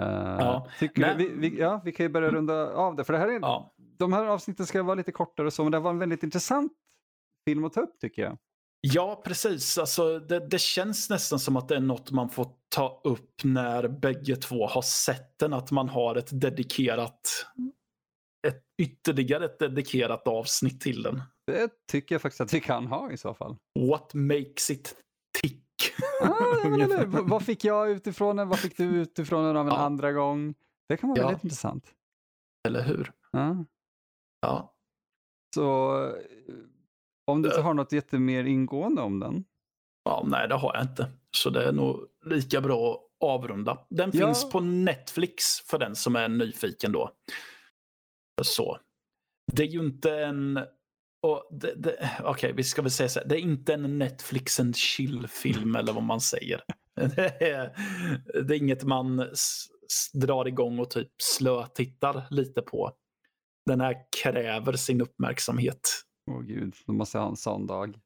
eh, 0.00 0.36
Ja, 0.38 0.68
tycker 0.78 1.16
vi, 1.16 1.28
vi, 1.28 1.58
ja, 1.58 1.80
vi 1.84 1.92
kan 1.92 2.06
ju 2.06 2.10
börja 2.10 2.30
runda 2.30 2.72
av 2.72 2.96
det. 2.96 3.04
För 3.04 3.12
det 3.12 3.18
här 3.18 3.28
är, 3.28 3.40
ja. 3.40 3.74
de 3.76 4.12
här 4.12 4.26
avsnitten 4.26 4.66
ska 4.66 4.82
vara 4.82 4.94
lite 4.94 5.12
kortare 5.12 5.46
och 5.46 5.52
så, 5.52 5.62
men 5.62 5.72
det 5.72 5.78
var 5.78 5.90
en 5.90 5.98
väldigt 5.98 6.22
intressant 6.22 6.72
film 7.48 7.64
att 7.64 7.72
ta 7.72 7.80
upp 7.80 7.98
tycker 8.00 8.22
jag. 8.22 8.38
Ja, 8.80 9.22
precis. 9.24 9.78
Alltså, 9.78 10.18
det, 10.18 10.48
det 10.48 10.58
känns 10.60 11.10
nästan 11.10 11.38
som 11.38 11.56
att 11.56 11.68
det 11.68 11.76
är 11.76 11.80
något 11.80 12.10
man 12.10 12.30
får 12.30 12.52
ta 12.68 13.00
upp 13.04 13.44
när 13.44 13.88
bägge 13.88 14.36
två 14.36 14.66
har 14.66 14.82
sett 14.82 15.38
den. 15.38 15.52
Att 15.52 15.70
man 15.70 15.88
har 15.88 16.16
ett 16.16 16.40
dedikerat, 16.40 17.46
ett, 18.48 18.62
ytterligare 18.82 19.44
ett 19.44 19.58
dedikerat 19.58 20.28
avsnitt 20.28 20.80
till 20.80 21.02
den. 21.02 21.22
Det 21.46 21.70
tycker 21.92 22.14
jag 22.14 22.22
faktiskt 22.22 22.40
att 22.40 22.54
vi 22.54 22.60
kan 22.60 22.86
ha 22.86 23.10
i 23.12 23.16
så 23.16 23.34
fall. 23.34 23.56
What 23.88 24.14
makes 24.14 24.70
it 24.70 24.96
tick? 25.42 25.64
Ah, 26.22 26.26
ja, 26.28 26.60
men 26.64 26.72
Ungefär. 26.72 26.94
eller, 26.94 27.06
v- 27.06 27.18
vad 27.22 27.42
fick 27.44 27.64
jag 27.64 27.90
utifrån 27.90 28.36
den? 28.36 28.48
Vad 28.48 28.58
fick 28.58 28.76
du 28.76 28.84
utifrån 28.84 29.44
den 29.44 29.56
av 29.56 29.66
en 29.68 29.72
Ja. 29.74 29.78
andra 29.80 30.12
gång? 30.12 30.54
Det 30.88 30.96
kan 30.96 31.08
vara 31.08 31.20
Ja. 31.20 31.26
väldigt 31.26 31.44
intressant. 31.44 31.94
Eller 32.68 32.82
hur? 32.82 33.12
Ja. 33.32 33.64
Ja. 34.40 34.74
Så 35.54 35.96
om 37.28 37.42
du 37.42 37.48
inte 37.48 37.58
Äh. 37.60 37.64
har 37.64 37.74
något 37.74 37.92
jättemer 37.92 38.44
ingående 38.46 39.02
om 39.02 39.20
den. 39.20 39.44
ja, 40.04 40.24
nej 40.26 40.48
det 40.48 40.54
har 40.54 40.74
jag 40.74 40.82
inte. 40.84 41.10
Så 41.30 41.50
det 41.50 41.64
är 41.68 41.72
nog 41.72 42.00
lika 42.24 42.60
bra 42.60 42.92
att 42.92 43.00
avrunda. 43.28 43.78
Den 43.90 44.10
Ja. 44.14 44.26
finns 44.26 44.50
på 44.50 44.60
Netflix 44.60 45.44
för 45.66 45.78
den 45.78 45.96
som 45.96 46.16
är 46.16 46.28
nyfiken 46.28 46.92
då. 46.92 47.10
Så. 48.42 48.78
Det 49.52 49.62
är 49.62 49.66
ju 49.66 49.80
inte 49.80 50.18
en... 50.20 50.60
Okej, 52.24 52.52
vi 52.52 52.64
ska 52.64 52.82
väl 52.82 52.90
säga 52.90 53.08
så 53.08 53.20
här. 53.20 53.26
Det 53.28 53.34
är 53.36 53.40
inte 53.40 53.74
en 53.74 53.98
Netflix 53.98 54.60
and 54.60 54.76
chill-film 54.76 55.76
eller 55.76 55.92
vad 55.92 56.02
man 56.02 56.20
säger. 56.20 56.60
Det 57.16 57.42
är, 57.50 57.72
det 58.42 58.54
är 58.54 58.58
inget 58.58 58.84
man 58.84 59.28
drar 60.14 60.48
igång 60.48 60.78
och 60.78 60.90
typ 60.90 61.08
slötittar 61.22 62.26
lite 62.30 62.62
på. 62.62 62.92
Den 63.66 63.80
här 63.80 63.96
kräver 64.22 64.72
sin 64.72 65.00
uppmärksamhet. 65.00 65.90
Åh 66.28 66.40
gud, 66.42 66.74
då 66.86 66.92
måste 66.92 67.18
jag 67.18 67.22
ha 67.22 67.30
en 67.30 67.36
sån 67.36 67.66
dag. 67.66 67.98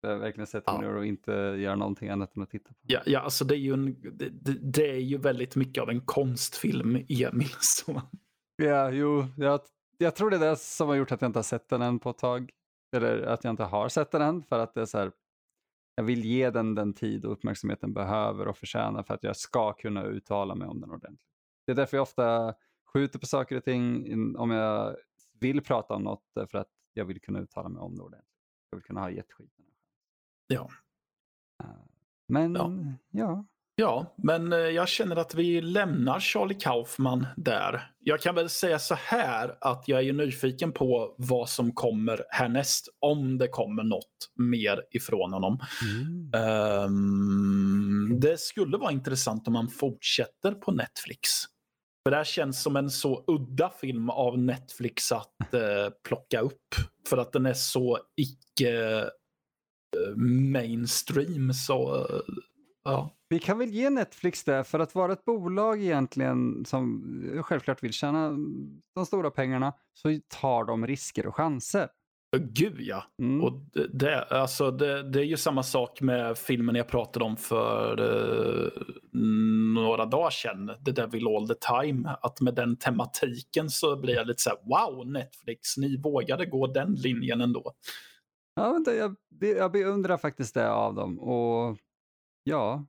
Jag 0.00 0.18
verkligen 0.18 0.46
sätter 0.46 0.72
mig 0.72 0.82
Ja. 0.82 0.88
ner 0.88 0.96
och 0.98 1.06
inte 1.06 1.32
gör 1.32 1.76
någonting 1.76 2.08
annat 2.08 2.36
än 2.36 2.42
att 2.42 2.50
titta 2.50 2.68
på. 2.68 2.80
Ja, 2.82 3.00
ja 3.06 3.20
alltså 3.20 3.44
det 3.44 3.54
är, 3.54 3.58
ju 3.58 3.72
en, 3.72 3.96
det, 4.18 4.28
det, 4.62 4.90
är 4.90 4.98
ju 5.00 5.18
väldigt 5.18 5.56
mycket 5.56 5.82
av 5.82 5.90
en 5.90 6.00
konstfilm, 6.00 6.96
Emil. 7.08 7.48
Så. 7.60 8.02
Ja, 8.56 8.90
jo, 8.90 9.26
jag, 9.36 9.60
jag 9.98 10.16
tror 10.16 10.30
det 10.30 10.36
är 10.36 10.40
det 10.50 10.56
som 10.56 10.88
har 10.88 10.94
gjort 10.94 11.12
att 11.12 11.20
jag 11.20 11.28
inte 11.28 11.38
har 11.38 11.44
sett 11.44 11.68
den 11.68 11.82
än 11.82 11.98
på 11.98 12.10
ett 12.10 12.18
tag. 12.18 12.50
Eller 12.96 13.22
att 13.22 13.44
jag 13.44 13.50
inte 13.52 13.64
har 13.64 13.88
sett 13.88 14.10
den 14.10 14.22
än 14.22 14.42
för 14.42 14.58
att 14.58 14.74
det 14.74 14.80
är 14.80 14.86
så 14.86 14.98
här. 14.98 15.12
Jag 15.96 16.04
vill 16.04 16.24
ge 16.24 16.50
den 16.50 16.74
den 16.74 16.92
tid 16.92 17.24
och 17.24 17.32
uppmärksamhet 17.32 17.80
den 17.80 17.92
behöver 17.94 18.48
och 18.48 18.56
förtjänar 18.56 19.02
för 19.02 19.14
att 19.14 19.22
jag 19.24 19.36
ska 19.36 19.72
kunna 19.72 20.04
uttala 20.04 20.54
mig 20.54 20.68
om 20.68 20.80
den 20.80 20.90
ordentligt. 20.90 21.20
Det 21.66 21.72
är 21.72 21.76
därför 21.76 21.96
jag 21.96 22.02
ofta 22.02 22.54
skjuter 22.94 23.18
på 23.18 23.26
saker 23.26 23.56
och 23.56 23.64
ting 23.64 24.06
in- 24.06 24.36
om 24.36 24.50
jag 24.50 24.96
vill 25.40 25.60
prata 25.60 25.94
om 25.94 26.02
något 26.02 26.24
för 26.50 26.58
att 26.58 26.68
jag 26.94 27.04
vill 27.04 27.20
kunna 27.20 27.40
uttala 27.40 27.68
mig 27.68 27.80
om 27.80 27.96
det 27.96 28.02
ordentligt. 28.02 28.30
Jag 28.70 28.76
vill 28.76 28.84
kunna 28.84 29.00
ha 29.00 29.10
gett 29.10 29.32
skiten. 29.32 29.64
Ja. 30.46 30.70
Eh, 31.64 31.70
Men 32.28 32.54
Ja. 32.54 32.70
ja, 33.10 33.46
Ja, 33.76 34.14
men 34.16 34.52
eh, 34.52 34.58
jag 34.58 34.88
känner 34.88 35.16
att 35.16 35.34
vi 35.34 35.60
lämnar 35.60 36.20
Charlie 36.20 36.54
Kaufman 36.54 37.26
där. 37.36 37.90
Jag 38.00 38.20
kan 38.20 38.34
väl 38.34 38.48
säga 38.48 38.78
så 38.78 38.94
här 38.94 39.58
att 39.60 39.88
jag 39.88 39.98
är 39.98 40.02
ju 40.02 40.12
nyfiken 40.12 40.72
på 40.72 41.14
vad 41.18 41.48
som 41.48 41.72
kommer 41.72 42.24
härnäst. 42.30 42.88
Om 42.98 43.38
det 43.38 43.48
kommer 43.48 43.82
något 43.82 44.32
mer 44.34 44.82
ifrån 44.90 45.32
honom. 45.32 45.58
Mm. 45.82 46.30
Ehm, 46.34 48.20
det 48.20 48.40
skulle 48.40 48.76
vara 48.76 48.92
intressant 48.92 49.48
om 49.48 49.54
han 49.54 49.68
fortsätter 49.68 50.52
på 50.52 50.72
Netflix. 50.72 51.30
För 52.04 52.10
det 52.10 52.16
här 52.16 52.24
känns 52.24 52.62
som 52.62 52.76
en 52.76 52.90
så 52.90 53.24
udda 53.26 53.70
film 53.70 54.10
av 54.10 54.38
Netflix 54.38 55.12
att 55.12 55.54
eh, 55.54 55.92
plocka 56.08 56.40
upp. 56.40 56.74
För 57.08 57.18
att 57.18 57.32
den 57.32 57.46
är 57.46 57.54
så 57.54 57.98
icke 58.16 59.00
eh, 59.96 60.16
mainstream. 60.52 61.52
Så 61.52 61.96
eh, 61.96 62.20
ja. 62.84 63.10
Vi 63.28 63.38
kan 63.38 63.58
väl 63.58 63.70
ge 63.70 63.90
Netflix 63.90 64.44
det 64.44 64.64
för 64.64 64.78
att 64.78 64.94
vara 64.94 65.12
ett 65.12 65.24
bolag 65.24 65.82
egentligen 65.82 66.64
som 66.64 67.02
självklart 67.42 67.82
vill 67.82 67.92
tjäna 67.92 68.30
de 68.94 69.06
stora 69.06 69.30
pengarna 69.30 69.72
så 69.94 70.20
tar 70.28 70.64
de 70.64 70.86
risker 70.86 71.26
och 71.26 71.36
chanser. 71.36 71.88
Gud 72.38 72.80
ja. 72.80 73.04
Mm. 73.22 73.44
Och 73.44 73.52
det, 73.72 73.88
det, 73.92 74.24
alltså 74.24 74.70
det, 74.70 75.10
det 75.10 75.20
är 75.20 75.24
ju 75.24 75.36
samma 75.36 75.62
sak 75.62 76.00
med 76.00 76.38
filmen 76.38 76.74
jag 76.74 76.88
pratade 76.88 77.24
om 77.24 77.36
för 77.36 78.00
eh, 78.00 78.82
några 79.74 80.06
dagar 80.06 80.30
sedan. 80.30 80.70
The 80.84 80.90
Devil 80.90 81.26
All 81.26 81.48
The 81.48 81.54
Time. 81.54 82.16
Att 82.22 82.40
med 82.40 82.54
den 82.54 82.76
tematiken 82.76 83.70
så 83.70 83.96
blir 83.96 84.14
jag 84.14 84.26
lite 84.26 84.42
så 84.42 84.50
här, 84.50 84.58
wow 84.64 85.06
Netflix, 85.06 85.76
ni 85.76 85.96
vågade 85.96 86.46
gå 86.46 86.66
den 86.66 86.94
linjen 86.94 87.40
ändå. 87.40 87.72
Ja, 88.54 88.82
det, 88.84 88.94
jag, 88.94 89.16
jag 89.40 89.72
beundrar 89.72 90.16
faktiskt 90.16 90.54
det 90.54 90.70
av 90.70 90.94
dem 90.94 91.18
och 91.18 91.78
ja, 92.44 92.84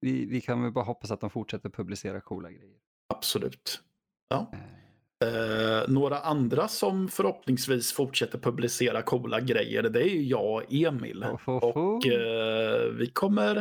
vi, 0.00 0.26
vi 0.26 0.40
kan 0.40 0.62
väl 0.62 0.72
bara 0.72 0.84
hoppas 0.84 1.10
att 1.10 1.20
de 1.20 1.30
fortsätter 1.30 1.70
publicera 1.70 2.20
coola 2.20 2.50
grejer. 2.50 2.78
Absolut. 3.14 3.82
Ja. 4.28 4.50
Eh, 4.52 4.79
Eh, 5.24 5.88
några 5.88 6.18
andra 6.18 6.68
som 6.68 7.08
förhoppningsvis 7.08 7.92
fortsätter 7.92 8.38
publicera 8.38 9.02
coola 9.02 9.40
grejer, 9.40 9.82
det 9.82 10.00
är 10.00 10.08
ju 10.08 10.22
jag 10.22 10.54
och 10.54 10.72
Emil. 10.72 11.22
ho. 11.22 11.52
Och 11.52 12.06
eh, 12.06 12.90
vi 12.92 13.06
kommer 13.06 13.56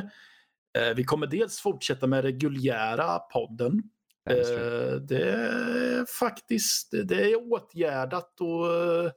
eh, 0.77 0.95
vi 0.95 1.03
kommer 1.03 1.27
dels 1.27 1.59
fortsätta 1.59 2.07
med 2.07 2.21
reguljära 2.21 3.19
podden. 3.19 3.83
Eh, 4.29 4.95
det 5.01 5.31
är 5.31 6.05
faktiskt 6.19 6.91
det 7.03 7.31
är 7.31 7.51
åtgärdat 7.51 8.41
och 8.41 8.73
eh, 8.73 9.11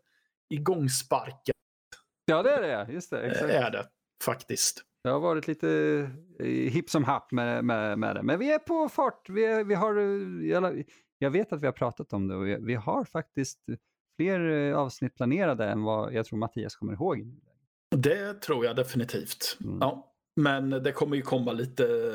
igångsparkat 0.50 1.56
Ja, 2.24 2.42
det 2.42 2.50
är 2.50 2.62
det. 2.62 2.92
Just 2.92 3.10
det. 3.10 3.20
eh, 3.20 3.30
Exakt. 3.30 3.52
är 3.52 3.70
det 3.70 3.86
faktiskt. 4.24 4.82
Det 5.04 5.10
har 5.10 5.20
varit 5.20 5.48
lite 5.48 6.10
hipp 6.70 6.90
som 6.90 7.04
happ 7.04 7.32
med, 7.32 7.64
med, 7.64 7.98
med 7.98 8.16
det. 8.16 8.22
Men 8.22 8.38
vi 8.38 8.52
är 8.52 8.58
på 8.58 8.88
fart. 8.88 9.28
Vi, 9.28 9.44
är, 9.44 9.64
vi 9.64 9.74
har, 9.74 9.94
jag, 11.22 11.30
vet 11.30 11.52
att 11.52 11.62
vi 11.62 11.66
har 11.66 11.72
pratat 11.72 12.12
om 12.12 12.28
det 12.28 12.34
och 12.34 12.68
vi, 12.68 12.74
har 12.74 13.04
faktiskt 13.04 13.58
fler 14.16 14.50
eh, 14.50 14.78
avsnitt 14.78 15.14
planerade 15.14 15.66
än 15.66 15.82
vad 15.82 16.14
jag 16.14 16.26
tror 16.26 16.38
Mattias 16.38 16.76
kommer 16.76 16.92
ihåg. 16.92 17.34
Det 17.96 18.34
tror 18.34 18.64
jag 18.64 18.76
definitivt. 18.76 19.58
Mm. 19.60 19.78
Ja. 19.80 20.08
Men 20.36 20.70
det 20.70 20.92
kommer 20.92 21.16
ju 21.16 21.22
komma 21.22 21.52
lite 21.52 22.12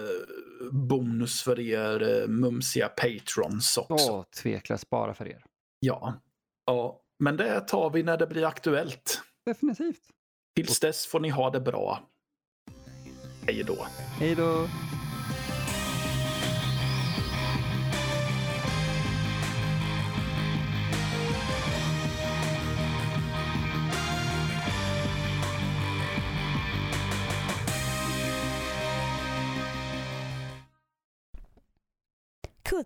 bonus 0.72 1.42
för 1.44 1.60
er 1.60 2.22
eh, 2.22 2.28
mumsiga 2.28 2.88
patrons 2.88 3.78
också. 3.78 4.12
Åh, 4.12 4.24
tveklöst 4.24 4.90
bara 4.90 5.14
för 5.14 5.28
er. 5.28 5.44
Ja. 5.80 6.14
ja. 6.66 7.02
Men 7.20 7.38
det 7.38 7.60
tar 7.60 7.90
vi 7.90 8.04
när 8.04 8.18
det 8.18 8.28
blir 8.28 8.46
aktuellt. 8.46 9.22
Definitivt. 9.46 10.02
Tills 10.56 10.80
dess 10.80 11.08
får 11.08 11.20
ni 11.20 11.30
ha 11.30 11.50
det 11.50 11.60
bra. 11.60 12.00
Hej 13.48 13.64
då. 13.64 13.78
Hej 14.20 14.36
då. 14.36 14.68